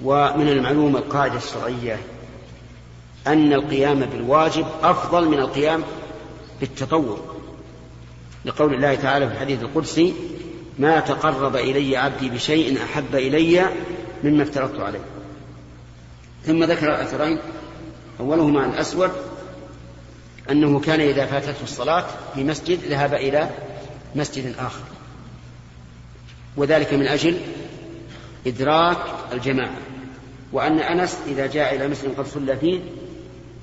[0.00, 1.98] ومن المعلومة القاعدة الشرعية
[3.26, 5.82] أن القيام بالواجب أفضل من القيام
[6.60, 7.18] بالتطوع.
[8.44, 10.14] لقول الله تعالى في الحديث القدسي
[10.78, 13.66] ما تقرب إلي عبدي بشيء أحب إلي
[14.24, 15.04] مما افترضت عليه.
[16.44, 17.38] ثم ذكر الأثرين
[18.20, 19.10] أولهما الأسود
[20.50, 23.50] أنه كان إذا فاتته الصلاة في مسجد ذهب إلى
[24.14, 24.82] مسجد آخر.
[26.56, 27.38] وذلك من أجل
[28.46, 28.98] إدراك
[29.32, 29.76] الجماعة.
[30.52, 32.80] وأن أنس إذا جاء إلى مسجد قد صلى فيه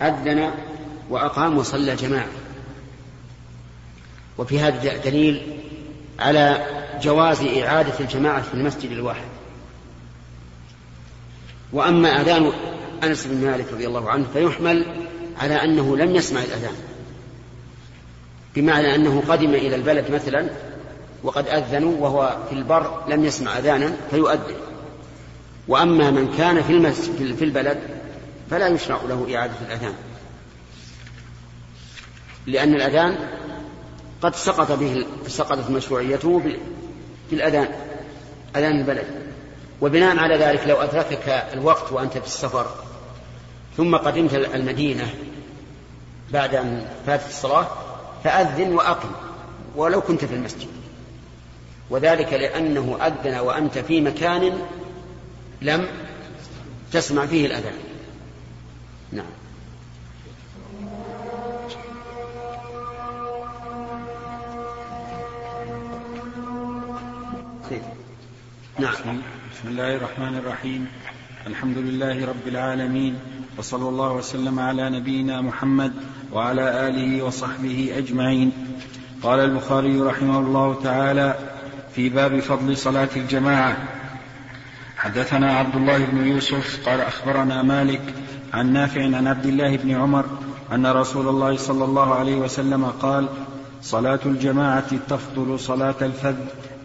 [0.02, 0.52] أذن
[1.10, 2.30] وأقام وصلى جماعة.
[4.38, 5.60] وفي هذا دليل
[6.20, 6.66] على
[7.02, 9.26] جواز إعادة الجماعة في المسجد الواحد.
[11.74, 12.52] وأما أذان
[13.04, 14.86] أنس بن مالك رضي الله عنه فيحمل
[15.40, 16.76] على أنه لم يسمع الأذان.
[18.56, 20.50] بمعنى أنه قدم إلى البلد مثلا
[21.24, 24.56] وقد أذنوا وهو في البر لم يسمع أذانا فيؤذن.
[25.68, 27.80] وأما من كان في المسجد في البلد
[28.54, 29.94] فلا يشرع له إعادة الأذان.
[32.48, 33.18] لأن الأذان
[34.22, 36.42] قد سقط به سقطت مشروعيته
[37.32, 37.68] بالأذان
[38.56, 39.08] أذان البلد.
[39.82, 42.76] وبناء على ذلك لو أدركك الوقت وأنت في السفر
[43.78, 45.14] ثم قدمت المدينة
[46.32, 47.68] بعد أن فاتت الصلاة
[48.24, 49.12] فأذن وأقم
[49.76, 50.70] ولو كنت في المسجد.
[51.90, 54.62] وذلك لأنه أذن وأنت في مكان
[55.62, 55.88] لم
[56.92, 57.93] تسمع فيه الأذان.
[59.14, 59.26] نعم.
[68.80, 69.22] نعم.
[69.54, 70.88] بسم الله الرحمن الرحيم.
[71.48, 73.16] الحمد لله رب العالمين
[73.58, 75.94] وصلى الله وسلم على نبينا محمد
[76.32, 78.52] وعلى آله وصحبه أجمعين.
[79.24, 81.36] قال البخاري رحمه الله تعالى
[81.96, 83.78] في باب فضل صلاة الجماعة
[84.98, 88.23] حدثنا عبد الله بن يوسف قال أخبرنا مالك
[88.54, 90.26] عن نافع عن عبد الله بن عمر
[90.74, 93.28] أن رسول الله صلى الله عليه وسلم قال
[93.82, 96.36] صلاة الجماعة تفضل صلاة الفذ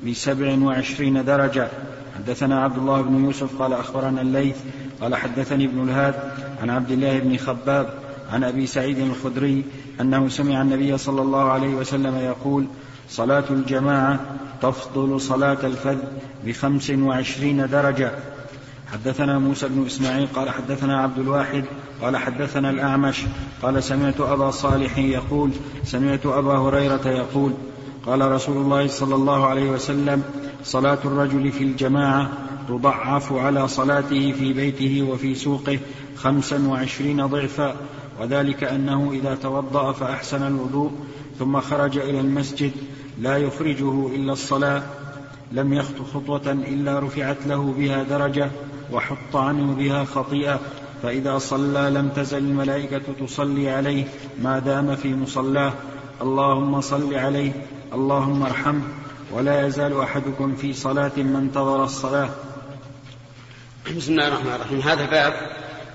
[0.06, 1.68] بسبع وعشرين درجة.
[2.16, 4.56] حدثنا عبد الله بن يوسف قال أخبرنا الليث
[5.00, 6.14] قال حدثني ابن الهاد
[6.62, 7.94] عن عبد الله بن خباب
[8.32, 9.64] عن أبي سعيد الخدري
[10.00, 12.66] أنه سمع النبي صلى الله عليه وسلم يقول
[13.08, 14.20] صلاة الجماعة
[14.62, 15.98] تفضل صلاة الفذ
[16.46, 18.12] بخمس وعشرين درجة.
[18.92, 21.64] حدثنا موسى بن إسماعيل قال حدثنا عبد الواحد
[22.02, 23.24] قال حدثنا الأعمش
[23.62, 25.50] قال سمعت أبا صالح يقول
[25.84, 27.52] سمعت أبا هريرة يقول
[28.06, 30.22] قال رسول الله صلى الله عليه وسلم
[30.64, 32.30] صلاة الرجل في الجماعة
[32.68, 35.78] تضعف على صلاته في بيته وفي سوقه
[36.16, 37.76] خمسا وعشرين ضعفا
[38.20, 40.90] وذلك أنه إذا توضأ فأحسن الوضوء
[41.38, 42.72] ثم خرج إلى المسجد
[43.18, 44.82] لا يخرجه إلا الصلاة
[45.52, 48.50] لم يخط خطوة إلا رفعت له بها درجة
[48.92, 50.60] وحط عنه بها خطيئة
[51.02, 54.04] فإذا صلى لم تزل الملائكة تصلي عليه
[54.42, 55.72] ما دام في مصلاه.
[56.22, 57.52] اللهم صل عليه
[57.92, 58.82] اللهم ارحمه.
[59.32, 62.30] ولا يزال أحدكم في صلاة ما انتظر الصلاة.
[63.96, 64.80] بسم الله الرحمن الرحيم.
[64.80, 65.34] هذا باب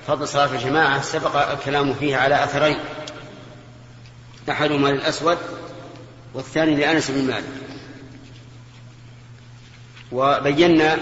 [0.08, 1.01] فضل صلاة الجماعة.
[1.01, 2.77] سبق الكلام فيه على أثرين.
[4.49, 5.38] أحدهما للأسود
[6.34, 7.43] والثاني لأنس بن مالك.
[10.12, 10.97] وبينا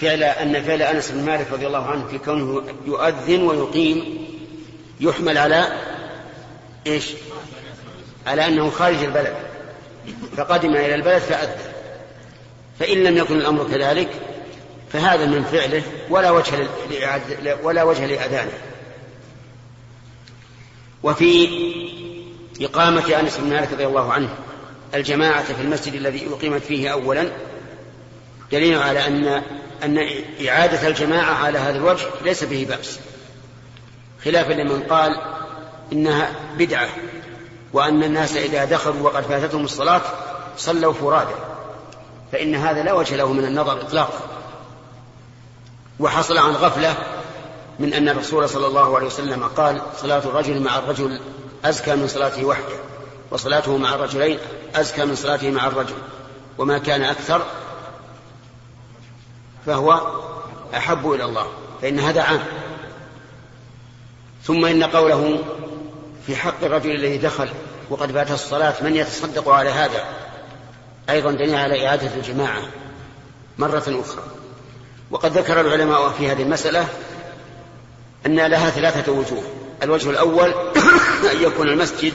[0.00, 4.26] فعل أن فعل أنس بن مالك رضي الله عنه في كونه يؤذن ويقيم
[5.00, 5.68] يحمل على
[6.86, 7.10] إيش؟
[8.26, 9.34] على أنه خارج البلد.
[10.36, 11.56] فقدم إلى البلد فأذن.
[12.80, 14.08] فإن لم يكن الأمر كذلك
[14.92, 16.68] فهذا من فعله ولا وجه
[17.62, 18.52] ولا وجه لأذانه.
[21.02, 21.48] وفي
[22.60, 24.28] إقامة أنس بن مالك رضي الله عنه
[24.94, 27.28] الجماعة في المسجد الذي أقيمت فيه أولا
[28.52, 29.42] دليل على أن
[29.82, 29.98] أن
[30.48, 32.98] إعادة الجماعة على هذا الوجه ليس به بأس.
[34.24, 35.16] خلافا لمن قال
[35.92, 36.88] إنها بدعة
[37.72, 40.02] وأن الناس إذا دخلوا وقد فاتتهم الصلاة
[40.56, 41.34] صلوا فرادى
[42.32, 44.20] فإن هذا لا وجه له من النظر إطلاقا.
[46.00, 46.96] وحصل عن غفلة
[47.78, 51.20] من أن الرسول صلى الله عليه وسلم قال صلاة الرجل مع الرجل
[51.64, 52.76] أزكى من صلاته وحده
[53.30, 54.38] وصلاته مع الرجلين
[54.74, 55.94] أزكى من صلاته مع الرجل
[56.58, 57.42] وما كان أكثر
[59.66, 60.00] فهو
[60.76, 61.46] أحب إلى الله
[61.82, 62.42] فإن هذا عام.
[64.44, 65.38] ثم إن قوله
[66.26, 67.48] في حق الرجل الذي دخل
[67.90, 70.04] وقد فات الصلاة من يتصدق على هذا؟
[71.10, 72.62] أيضا دليل على إعادة الجماعة
[73.58, 74.22] مرة أخرى.
[75.10, 76.88] وقد ذكر العلماء في هذه المسألة
[78.26, 79.42] أن لها ثلاثة وجوه.
[79.82, 80.54] الوجه الأول
[81.32, 82.12] أن يكون المسجد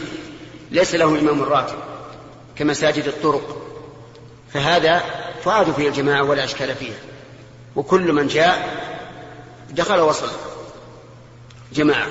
[0.72, 1.78] ليس له إمام راتب
[2.56, 3.62] كمساجد الطرق
[4.54, 5.04] فهذا
[5.46, 6.98] تعاد فيه الجماعة ولا أشكال فيها.
[7.76, 8.80] وكل من جاء
[9.70, 10.30] دخل وصل.
[11.74, 12.08] جماعة.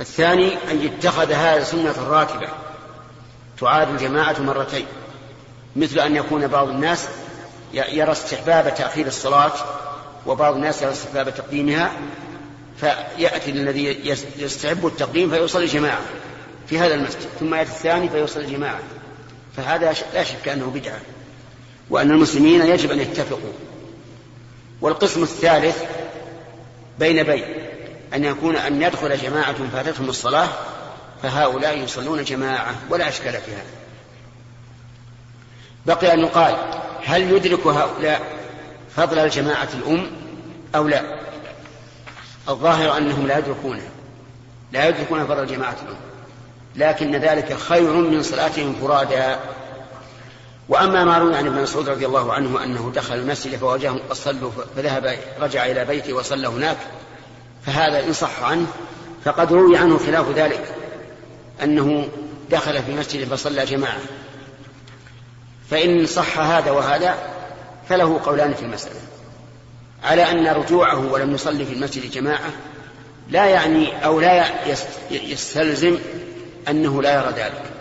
[0.00, 2.48] الثاني أن يتخذ هذا سنة راتبة
[3.60, 4.86] تعاد الجماعة مرتين.
[5.76, 7.08] مثل أن يكون بعض الناس
[7.74, 9.52] يرى استحباب تأخير الصلاة
[10.26, 11.92] وبعض الناس يرى استحباب تقديمها
[12.80, 16.00] فيأتي الذي يستحب التقديم فيصلي جماعة
[16.66, 17.28] في هذا المسجد.
[17.40, 18.80] ثم يأتي الثاني فيصلي جماعة.
[19.56, 21.00] فهذا لا شك أنه بدعة.
[21.90, 23.52] وأن المسلمين يجب أن يتفقوا.
[24.82, 25.82] والقسم الثالث
[26.98, 27.44] بين بين
[28.14, 30.48] أن يكون أن يدخل جماعة فاتتهم الصلاة
[31.22, 33.82] فهؤلاء يصلون جماعة ولا أشكال في هذا
[35.86, 36.56] بقي أن يقال
[37.04, 38.20] هل يدرك هؤلاء
[38.96, 40.10] فضل الجماعة الأم
[40.74, 41.02] أو لا؟
[42.48, 43.88] الظاهر أنهم لا يدركونه
[44.72, 45.96] لا يدركون فضل جماعة الأم
[46.76, 49.38] لكن ذلك خير من صلاتهم فرادا
[50.68, 54.50] وأما ما روي عن ابن مسعود رضي الله عنه أنه دخل المسجد فوجدهم قد صلوا
[54.76, 56.76] فذهب رجع إلى بيته وصلى هناك
[57.66, 58.66] فهذا إن صح عنه
[59.24, 60.74] فقد روي عنه خلاف ذلك
[61.62, 62.08] أنه
[62.50, 64.00] دخل في مسجد فصلى جماعة
[65.70, 67.16] فإن صح هذا وهذا
[67.88, 69.00] فله قولان في المسألة
[70.02, 72.50] على أن رجوعه ولم يصلي في المسجد جماعة
[73.30, 74.46] لا يعني أو لا
[75.10, 75.98] يستلزم
[76.68, 77.71] أنه لا يرى ذلك.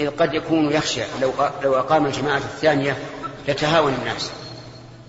[0.00, 1.32] إذ قد يكون يخشى لو
[1.62, 2.96] لو أقام الجماعة الثانية
[3.48, 4.30] يتهاون الناس.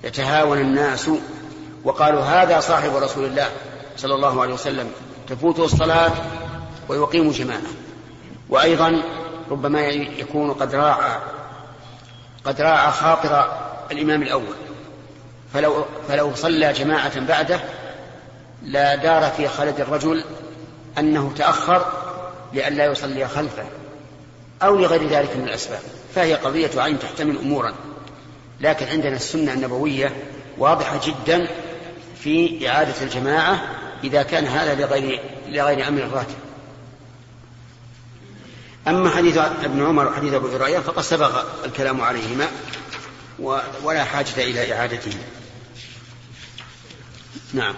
[0.04, 1.10] يتهاون الناس
[1.84, 3.50] وقالوا هذا صاحب رسول الله
[3.98, 4.92] صلى الله عليه وسلم.
[5.28, 6.12] تفوته الصلاة
[6.90, 7.62] ويقيم جماعة
[8.50, 9.04] وأيضا
[9.52, 11.20] ربما يكون قد راعى
[12.46, 13.58] قد راعى خاطر
[13.92, 14.56] الإمام الأول.
[15.54, 17.60] فلو فلو صلى جماعة بعده
[18.64, 20.24] لا دار في خلد الرجل
[20.98, 21.86] أنه تأخر
[22.54, 23.64] لئلا يصلي خلفه.
[24.64, 25.82] أو لغير ذلك من الأسباب.
[26.16, 27.74] فهي قضية عين تحتمل أمورا.
[28.62, 30.16] لكن عندنا السنة النبوية
[30.58, 31.48] واضحة جدا
[32.20, 33.62] في إعادة الجماعة
[34.04, 36.36] إذا كان هذا لغير لغير أمر الراتب.
[38.88, 42.48] أما حديث ابن عمر وحديث أبو هريرة فقد سبق الكلام عليهما
[43.84, 45.12] ولا حاجة إلى إعادته
[47.54, 47.76] نعم.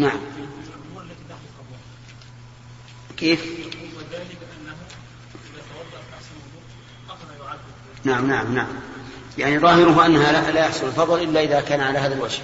[0.00, 0.20] نعم.
[3.16, 3.50] كيف؟ في
[6.14, 7.58] احسن الوضوء يعد
[8.04, 8.68] نعم نعم نعم.
[9.38, 12.42] يعني ظاهره أنها لا, لا يحصل الفضل إلا إذا كان على هذا الوجه.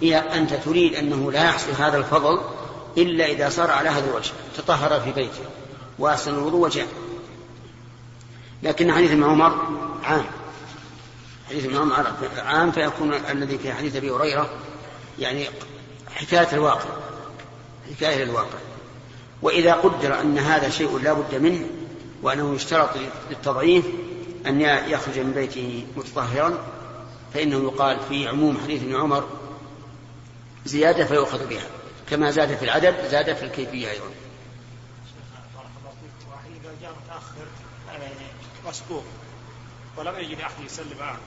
[0.00, 2.40] هي أنت تريد أنه لا يحصل هذا الفضل
[2.98, 4.32] إلا إذا صار على هذا الوجه.
[4.56, 5.44] تطهر في بيته.
[5.98, 6.88] وأحسن الوضوء وجاء
[8.62, 9.68] لكن حديث ابن عمر
[10.04, 10.24] عام.
[11.48, 12.06] حديث ابن عمر
[12.38, 14.50] عام فيكون الذي في حديث أبي هريرة
[15.18, 15.48] يعني
[16.14, 16.90] حكاية الواقع
[17.96, 18.58] حكاية الواقع
[19.42, 21.66] وإذا قدر أن هذا شيء لا بد منه
[22.22, 22.90] وأنه يشترط
[23.30, 23.84] للتضعيف
[24.46, 26.58] أن يخرج من بيته متطهرا
[27.34, 29.28] فإنه يقال في عموم حديث ابن عمر
[30.66, 31.66] زيادة فيؤخذ بها.
[32.10, 34.10] كما زاد في العدد زاد في الكيفية أيضا.
[37.04, 37.46] متأخر
[38.68, 39.04] مسبوق
[39.96, 41.18] ولم يجد أحد يسلم معه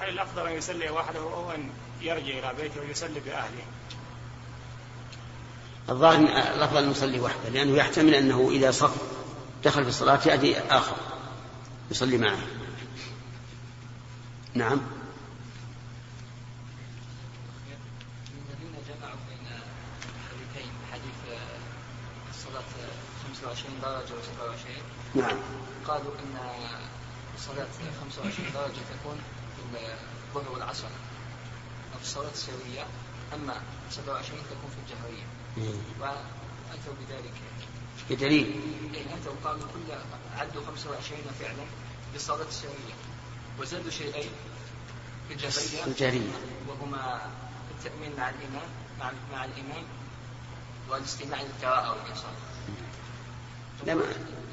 [0.00, 1.70] هل الأفضل أن يصلي وحده أو أن
[2.00, 3.64] يرجع إلى بيته ويصلي بأهله؟
[5.88, 6.18] الظاهر
[6.56, 8.96] الأفضل أن يصلي وحده لأنه يحتمل أنه إذا صف
[9.64, 10.96] دخل في الصلاة يأتي آخر
[11.90, 12.38] يصلي معه.
[14.54, 14.80] نعم.
[22.30, 22.62] الصلاة
[23.42, 25.36] 25 درجة و27 نعم
[25.88, 26.38] قالوا إن
[27.38, 27.66] صلاة
[28.00, 29.18] 25 درجة تكون
[29.56, 29.78] في
[30.34, 30.88] الظهر والعصر
[32.02, 32.84] الصلاة السرية
[33.34, 33.54] أما
[33.90, 35.26] 27 تكون في الجهرية.
[36.00, 37.32] وأتوا بذلك.
[38.10, 38.60] بدليل
[38.94, 39.94] إيه أتوا قالوا كل
[40.38, 41.64] عدوا 25 فعلا
[42.10, 42.94] في الصلاة السرية
[43.60, 44.30] وزادوا شيئين
[45.28, 46.30] في الجهرية الجهرية.
[46.68, 47.20] وهما
[47.70, 48.68] التأمين مع الإمام
[49.00, 49.84] مع مع الإمام
[50.90, 52.34] والاستماع للقراءة والإنصات.
[53.86, 53.96] لا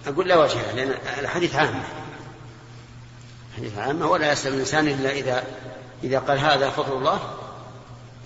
[0.08, 1.84] أقول لا وجه لأن الحديث عام.
[3.58, 5.44] حديث عامة ولا يسأل الإنسان إلا إذا
[6.04, 7.35] إذا قال هذا فضل الله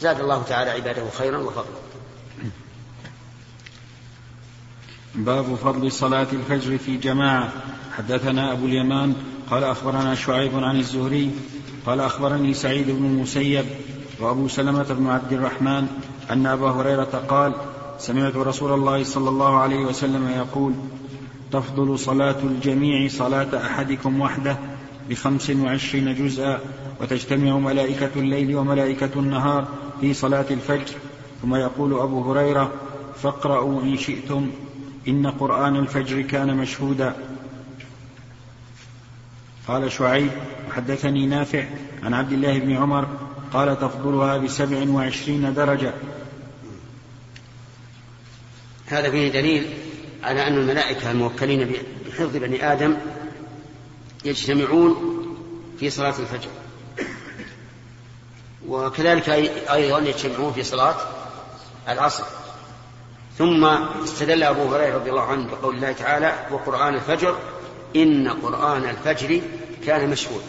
[0.02, 1.80] زاد الله تعالى عباده خيرا وفضلا.
[5.16, 7.50] باب فضل صلاة الفجر في جماعة.
[7.98, 9.16] حدثنا أبو اليمان
[9.52, 11.32] قال أخبرنا شعيب عن الزهري
[11.86, 13.66] قال أخبرني سعيد بن المسيب
[14.20, 15.88] وأبو سلمة بن عبد الرحمن
[16.32, 17.54] أن أبا هريرة قال
[18.00, 20.74] سمعت رسول الله صلى الله عليه وسلم يقول
[21.52, 24.58] تفضل صلاة الجميع صلاة أحدكم وحده
[25.10, 26.60] بخمس وعشرين جزءا
[27.02, 29.68] وتجتمع ملائكة الليل وملائكة النهار
[30.02, 30.96] في صلاة الفجر.
[31.42, 32.72] ثم يقول أبو هريرة
[33.24, 34.52] فاقرأوا إن شئتم
[35.08, 37.16] إن قرآن الفجر كان مشهودا.
[39.68, 40.32] قال شعيب
[40.72, 41.64] حدثني نافع
[42.04, 43.08] عن عبد الله بن عمر
[43.54, 45.94] قال تفضلها بسبع وعشرين درجة.
[48.86, 49.66] هذا فيه دليل
[50.24, 51.72] على أن الملائكة الموكلين
[52.08, 52.98] بحفظ بني آدم
[54.26, 54.96] يجتمعون
[55.80, 56.50] في صلاة الفجر.
[58.70, 59.30] وكذلك
[59.70, 60.96] أيضا يجتمعون في صلاة
[61.90, 62.24] العصر.
[63.38, 63.66] ثم
[64.04, 67.36] استدل أبو هريرة رضي الله عنه بقول الله تعالى وقرآن الفجر
[67.96, 69.42] إن قرآن الفجر
[69.86, 70.46] كان مشهودا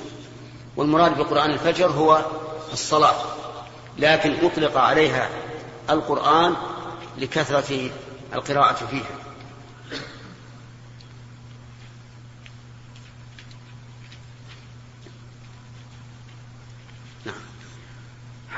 [0.76, 2.24] والمراد بقرآن الفجر هو
[2.72, 3.14] الصلاة
[3.98, 5.28] لكن أطلق عليها
[5.90, 6.54] القرآن
[7.18, 7.90] لكثرة
[8.34, 9.19] القراءة فيها.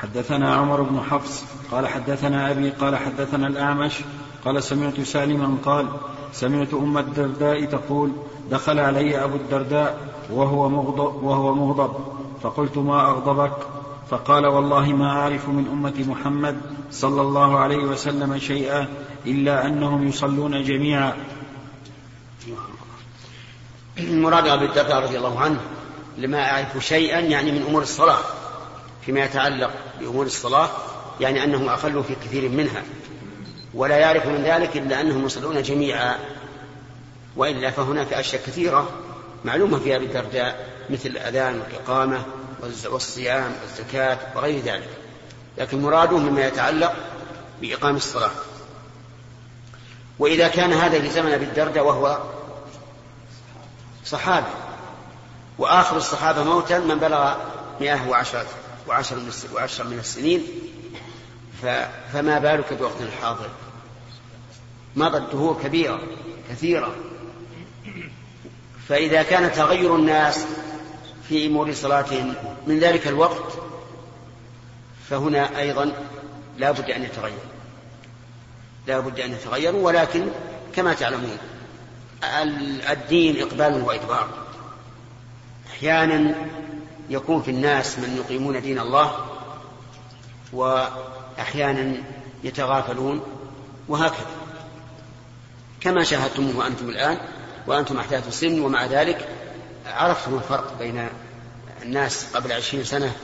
[0.03, 3.93] حدثنا عمر بن حفص قال حدثنا أبي قال حدثنا الأعمش
[4.45, 5.87] قال سمعت سالما قال
[6.33, 8.11] سمعت أم الدرداء تقول
[8.51, 9.97] دخل علي أبو الدرداء
[10.31, 11.95] وهو مغضب, وهو مغضب
[12.43, 13.57] فقلت ما أغضبك؟
[14.09, 18.87] فقال والله ما أعرف من أمة محمد صلى الله عليه وسلم شيئا
[19.25, 21.13] إلا أنهم يصلون جميعا.
[23.97, 25.59] المراد أبي الدرداء رضي الله عنه
[26.17, 28.42] لما أعرف شيئا يعني من أمور الصلاة.
[29.05, 30.69] فيما يتعلق بأمور الصلاة
[31.19, 32.83] يعني أنهم أقلوا في كثير منها.
[33.73, 36.19] ولا يعرف من ذلك إلا أنهم يصلون جميعا.
[37.35, 38.89] وإلا فهناك أشياء كثيرة
[39.45, 42.23] معلومة في أبي الدرداء مثل الأذان والإقامة
[42.89, 44.89] والصيام والزكاة وغير ذلك.
[45.57, 46.93] لكن مراده مما يتعلق
[47.61, 48.31] بإقام الصلاة.
[50.19, 52.19] وإذا كان هذا في زمن أبي الدرداء وهو
[54.05, 54.51] صحابي.
[55.57, 57.35] وآخر الصحابة موتا من بلغ
[57.81, 58.45] مئة وعشرة.
[58.87, 60.43] وعشر من, وعشر من السنين
[62.13, 63.49] فما بالك بوقت الحاضر؟
[64.95, 65.99] مضت دهور كبيرة
[66.49, 66.95] كثيرة.
[68.87, 70.45] فإذا كان تغير الناس
[71.29, 72.33] في أمور صلاتهم
[72.67, 73.53] من ذلك الوقت
[75.09, 75.91] فهنا أيضا
[76.57, 77.43] لا بد أن يتغير.
[78.87, 80.27] لا بد أن يتغيروا ولكن
[80.75, 81.37] كما تعلمون
[82.89, 84.29] الدين إقبال وإدبار.
[85.71, 86.35] أحيانا
[87.09, 89.25] يكون في الناس من يقيمون دين الله
[90.53, 92.03] وأحيانا
[92.43, 93.21] يتغافلون
[93.87, 94.27] وهكذا.
[95.81, 97.17] كما شاهدتموه أنتم الآن
[97.67, 99.29] وأنتم أحداث السن ومع ذلك
[99.85, 101.07] عرفتم الفرق بين
[101.81, 103.15] الناس قبل عشرين سنة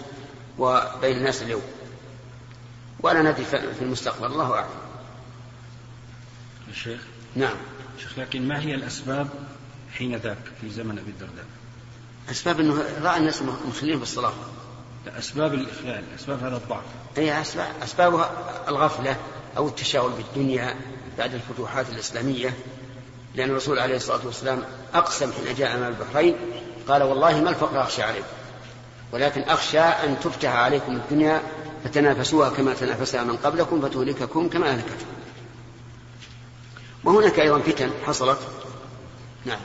[0.57, 1.61] وبين الناس اليوم.
[2.99, 4.89] ولا ندري في المستقبل الله أعلم.
[6.69, 7.01] الشيخ
[7.35, 7.55] نعم.
[7.99, 9.27] شيخ لكن ما هي الأسباب
[9.93, 11.45] حين ذاك في زمن أبي الدرداء؟
[12.31, 14.33] أسباب أنه رأى الناس مخلين بالصلاة.
[15.07, 16.83] أسباب الإخلال أسباب هذا الضعف.
[17.17, 18.31] أي أسباب أسبابها
[18.67, 19.17] الغفلة
[19.57, 20.75] أو التشاؤم بالدنيا
[21.17, 22.53] بعد الفتوحات الإسلامية.
[23.35, 24.63] لأن الرسول عليه الصلاة والسلام
[24.93, 26.35] أقسم حين جاء من البحرين
[26.87, 28.27] قال والله ما الفقر أخشى عليكم
[29.11, 31.41] ولكن أخشى أن تفتح عليكم الدنيا
[31.83, 35.05] فتنافسوها كما تنافسها من قبلكم فتهلككم كما أهلكتكم.
[37.03, 38.39] وهناك أيضا فتن حصلت.
[39.45, 39.59] نعم.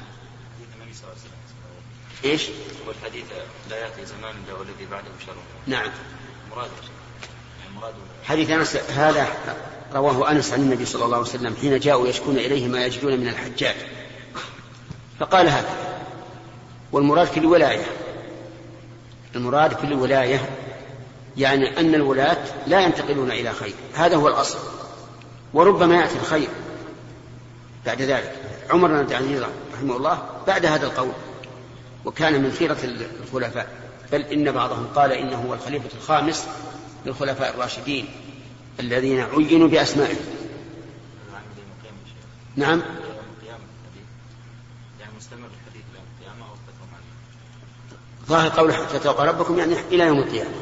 [2.24, 2.48] إيش؟
[2.86, 3.24] والحديث
[3.70, 5.34] لا يأتي زمان إلا والذي بعده شر.
[5.66, 5.90] نعم.
[6.50, 6.70] مراد
[7.76, 7.92] مراد
[8.24, 9.28] حديث أنس هذا
[9.94, 13.28] رواه أنس عن النبي صلى الله عليه وسلم حين جاءوا يشكون إليه ما يجدون من
[13.28, 13.76] الحجاج.
[15.20, 15.74] فقال هذا
[16.92, 17.84] والمراد في الولاية.
[19.36, 20.48] المراد في الولاية
[21.36, 23.74] يعني أن الولاة لا ينتقلون إلى خير.
[23.94, 24.58] هذا هو الأصل.
[25.54, 26.48] وربما يأتي الخير
[27.86, 28.34] بعد ذلك.
[28.70, 29.42] عمر بن عبد العزيز
[29.74, 31.12] رحمه الله بعد هذا القول.
[32.04, 32.78] وكان من خيرة
[33.22, 33.84] الخلفاء.
[34.12, 36.48] بل إن بعضهم قال إنه هو الخليفة الخامس
[37.06, 38.08] للخلفاء الراشدين
[38.80, 40.16] الذين عينوا بأسمائهم
[42.56, 42.82] نعم.
[48.26, 50.54] ظاهر قول حتى تلقى ربكم يعني إلى يوم القيامة.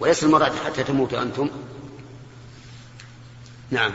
[0.00, 1.50] وليس المراد حتى تموتوا أنتم.
[3.70, 3.92] نعم.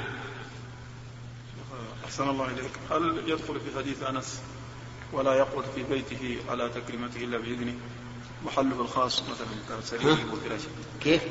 [2.05, 2.71] أحسن الله إليك.
[2.91, 4.41] هل يدخل في حديث أنس
[5.13, 7.75] ولا يقعد في بيته على تكريمته إلا بإذنه.
[8.45, 9.47] محله الخاص مثلا
[10.33, 10.67] وفراشه
[11.01, 11.21] كيف؟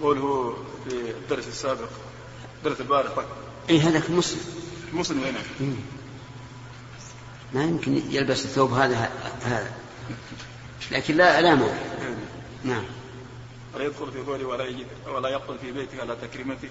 [0.00, 0.56] قوله
[0.88, 1.88] في الدرس السابق
[2.64, 3.12] درس البارح
[3.70, 4.40] اي هذا مسلم
[4.92, 5.74] مسلم هنا.
[7.54, 9.10] ما يمكن يلبس الثوب هذا
[9.42, 9.74] هذا.
[10.92, 11.78] لكن لا لا مانع
[12.64, 12.84] نعم.
[13.74, 16.68] ولا يدخل في قوله ولا يجد ولا يقتل في بيته على تكريمته.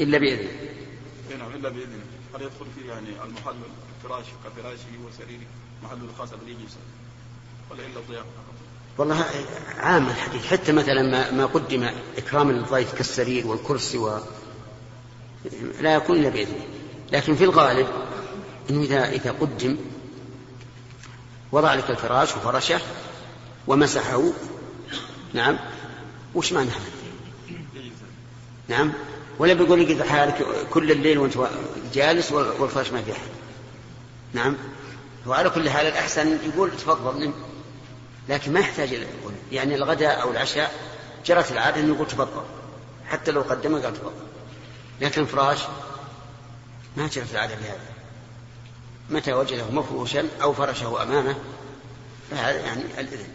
[0.00, 0.50] إلا بإذنه.
[1.38, 2.04] نعم إلا بإذنه.
[2.34, 3.54] هل يدخل فيه يعني المحل
[3.98, 5.46] الفراش كفراشه وسريره
[5.82, 6.76] محل الخاص الذي يجلس
[7.70, 8.26] ولا إلا الضيافه
[8.98, 9.24] والله
[9.78, 10.46] عام الحديث.
[10.46, 14.18] حتى مثلا ما, ما قدم إكرام الضيف كالسرير والكرسي و
[15.80, 16.64] لا يكون إلا بإذنه.
[17.12, 17.86] لكن في الغالب
[18.70, 19.76] إنه اذا إذا قدم
[21.52, 22.80] وضع لك الفراش وفرشه
[23.66, 24.32] ومسحه.
[25.34, 25.58] نعم.
[26.34, 26.92] وش معنى هذا؟
[28.68, 28.92] نعم.
[29.42, 31.34] ولا بيقول لك حالك كل الليل وأنت
[31.94, 33.28] جالس والفرش ما في أحد.
[34.32, 34.56] نعم.
[35.26, 37.32] وعلى كل حال الأحسن يقول تفضل نم.
[38.28, 39.06] لكن ما يحتاج إلى
[39.52, 40.72] يعني الغداء أو العشاء
[41.26, 42.42] جرت العادة إنه يقول تفضل.
[43.06, 44.12] حتى لو قدم قال تفضل.
[45.00, 45.58] لكن الفراش
[46.96, 47.80] ما جرت العادة بهذا
[49.10, 51.34] متى وجده مفروشا أو فرشه أمامه
[52.30, 53.28] فهذا يعني الإذن.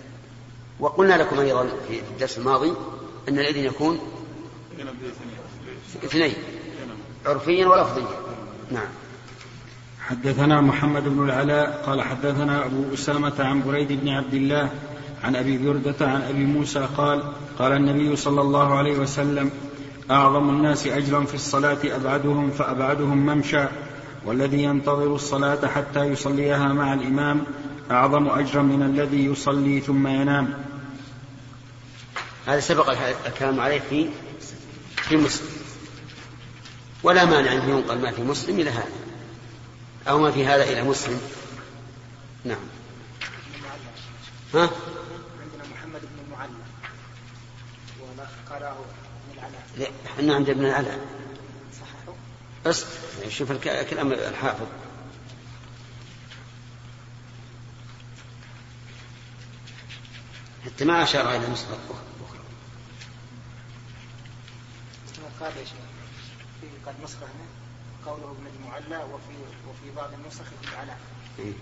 [0.79, 2.73] وقلنا لكم أيضا في الدرس الماضي
[3.29, 3.99] أن الإذن يكون
[6.03, 6.33] اثنين
[7.25, 8.07] عرفيا ولفظيا
[8.71, 8.87] نعم.
[10.07, 14.69] حدثنا محمد بن العلاء قال حدثنا أبو أسامة عن بريد بن عبد الله
[15.23, 17.23] عن أبي بردة عن أبي موسى قال
[17.59, 19.51] قال النبي صلى الله عليه وسلم
[20.11, 23.65] أعظم الناس أجرا في الصلاة أبعدهم فأبعدهم ممشى
[24.25, 27.43] والذي ينتظر الصلاة حتى يصليها مع الإمام
[27.91, 30.53] أعظم أجرا من الذي يصلي ثم ينام.
[32.45, 32.89] هذا سبق
[33.25, 34.09] الكلام عليه في
[34.95, 35.56] في مسلم.
[37.03, 38.91] ولا مانع أن ينقل ما في مسلم إلى هذا
[40.07, 41.21] أو ما في هذا إلى مسلم.
[42.45, 42.57] نعم.
[44.53, 44.69] ها؟
[45.41, 46.51] عندنا محمد بن المعلى.
[48.01, 50.99] وقرأه ابن العلاء لا إحنا عند ابن العلاء
[51.73, 52.15] صححه؟
[52.65, 52.85] بس
[53.29, 54.67] شوف الكلام الحافظ.
[60.65, 62.07] حتى ما أشار إلى نسخة أخرى
[65.39, 65.86] قال يا شيخ.
[66.61, 67.47] في قد نسخة هنا
[68.05, 69.33] قوله ابن المعلى وفي
[69.69, 70.99] وفي بعض النسخ ابن العلاء
[71.39, 71.53] إيه.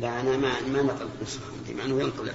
[0.00, 2.32] لا أنا ما ما نقل نسخة عندي مع أنه ينقل.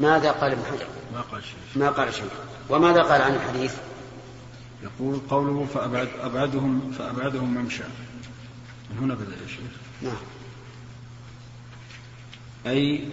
[0.00, 2.30] ماذا قال ابن حجر؟ ما قال شيء ما قال شيء
[2.68, 3.74] وماذا قال عن الحديث؟
[4.82, 7.82] يقول قوله فأبعد أبعدهم فأبعدهم ممشى.
[8.90, 9.72] من هنا بدأ يا شيخ.
[10.02, 10.16] نعم.
[12.66, 13.08] أي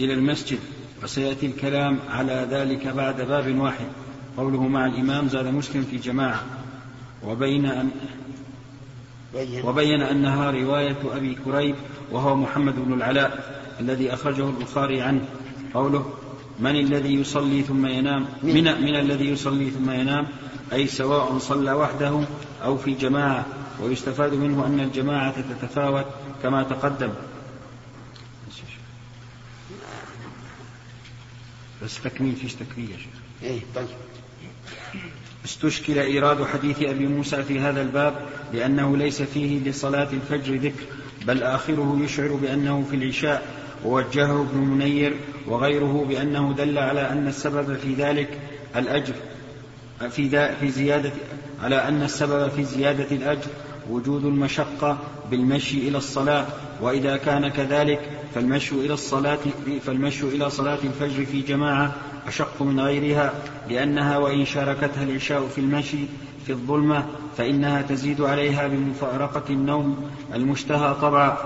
[0.00, 0.58] إلى المسجد
[1.02, 3.88] وسيأتي الكلام على ذلك بعد باب واحد.
[4.36, 6.44] قوله مع الإمام زاد مسلم في جماعة.
[7.24, 7.90] وبين أن
[9.64, 11.74] وبين أنها رواية أبي كريب
[12.10, 15.24] وهو محمد بن العلاء الذي أخرجه البخاري عنه.
[15.74, 16.14] قوله
[16.58, 20.26] من الذي يصلي ثم ينام من, من الذي يصلي ثم ينام؟
[20.72, 22.24] أي سواء صلى وحده
[22.64, 23.46] أو في جماعة.
[23.82, 26.06] ويستفاد منه أن الجماعة تتفاوت
[26.42, 27.10] كما تقدم.
[31.82, 33.14] بس تكميل فيش تكميل يا شيخ.
[33.42, 33.86] إيه طيب.
[35.44, 38.14] استشكل إيراد حديث أبي موسى في هذا الباب
[38.54, 40.82] لأنه ليس فيه لصلاة الفجر ذكر
[41.26, 43.42] بل آخره يشعر بأنه في العشاء
[43.84, 48.28] ووجهه ابن منير وغيره بأنه دل على أن السبب في ذلك
[48.76, 49.14] الأجر
[50.10, 51.12] في, في زيادة
[51.62, 53.50] على أن السبب في زيادة الأجر
[53.90, 54.98] وجود المشقة
[55.30, 56.46] بالمشي إلى الصلاة
[56.80, 58.00] وإذا كان كذلك
[58.36, 59.38] فالمشي إلى الصلاة
[59.86, 61.94] فالمشي إلى صلاة الفجر في جماعة
[62.26, 63.32] أشق من غيرها
[63.70, 65.98] لأنها وإن شاركتها العشاء في المشي
[66.46, 67.06] في الظلمة
[67.36, 71.36] فإنها تزيد عليها بمفارقة النوم المشتهى طبعا.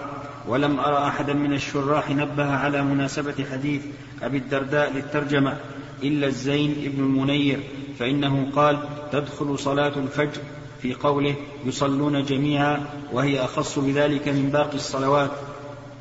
[0.48, 3.82] ولم أرى أحدا من الشراح نبه على مناسبة حديث
[4.22, 5.56] أبي الدرداء للترجمة
[6.02, 7.60] إلا الزين ابن المنير
[7.98, 8.78] فإنه قال
[9.12, 10.40] تدخل صلاة الفجر
[10.82, 11.34] في قوله
[11.64, 15.30] يصلون جميعا وهي أخص بذلك من باقي الصلوات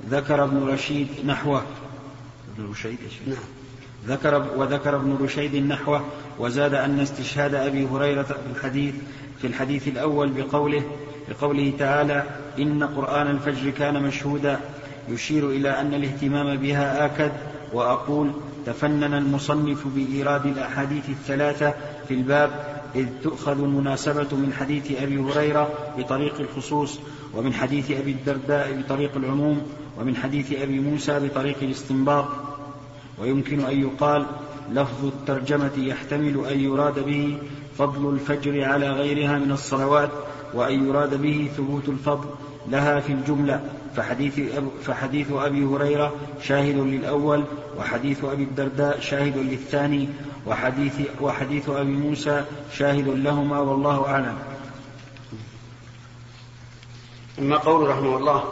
[0.09, 1.63] ذكر ابن رشيد نحوه.
[2.57, 2.97] ابن رشيد
[3.27, 3.37] نعم.
[4.07, 6.05] ذكر وذكر ابن رشيد نحوه
[6.39, 8.95] وزاد أن استشهاد أبي هريرة في الحديث
[9.41, 10.83] في الحديث الأول بقوله
[11.29, 12.23] بقوله تعالى
[12.59, 14.59] إن قرآن الفجر كان مشهودا
[15.09, 17.31] يشير إلى أن الاهتمام بها آكد
[17.73, 18.31] وأقول
[18.65, 21.73] تفنن المصنف بإيراد الأحاديث الثلاثة
[22.07, 26.99] في الباب إذ تؤخذ المناسبة من حديث أبي هريرة بطريق الخصوص
[27.35, 29.61] ومن حديث أبي الدرداء بطريق العموم
[29.99, 32.25] ومن حديث أبي موسى بطريق الاستنباط.
[33.21, 34.25] ويمكن أن يقال
[34.71, 37.37] لفظ الترجمة يحتمل أن يراد به
[37.77, 40.09] فضل الفجر على غيرها من الصلوات
[40.53, 42.29] وأن يراد به ثبوت الفضل
[42.67, 43.61] لها في الجملة.
[43.95, 44.39] فحديث,
[44.83, 47.43] فحديث أبي هريرة شاهد للأول
[47.79, 50.09] وحديث أبي الدرداء شاهد للثاني.
[50.47, 54.37] وحديث, وحديث أبي موسى شاهد لهما والله أعلم.
[57.39, 58.43] أما قول رحمه الله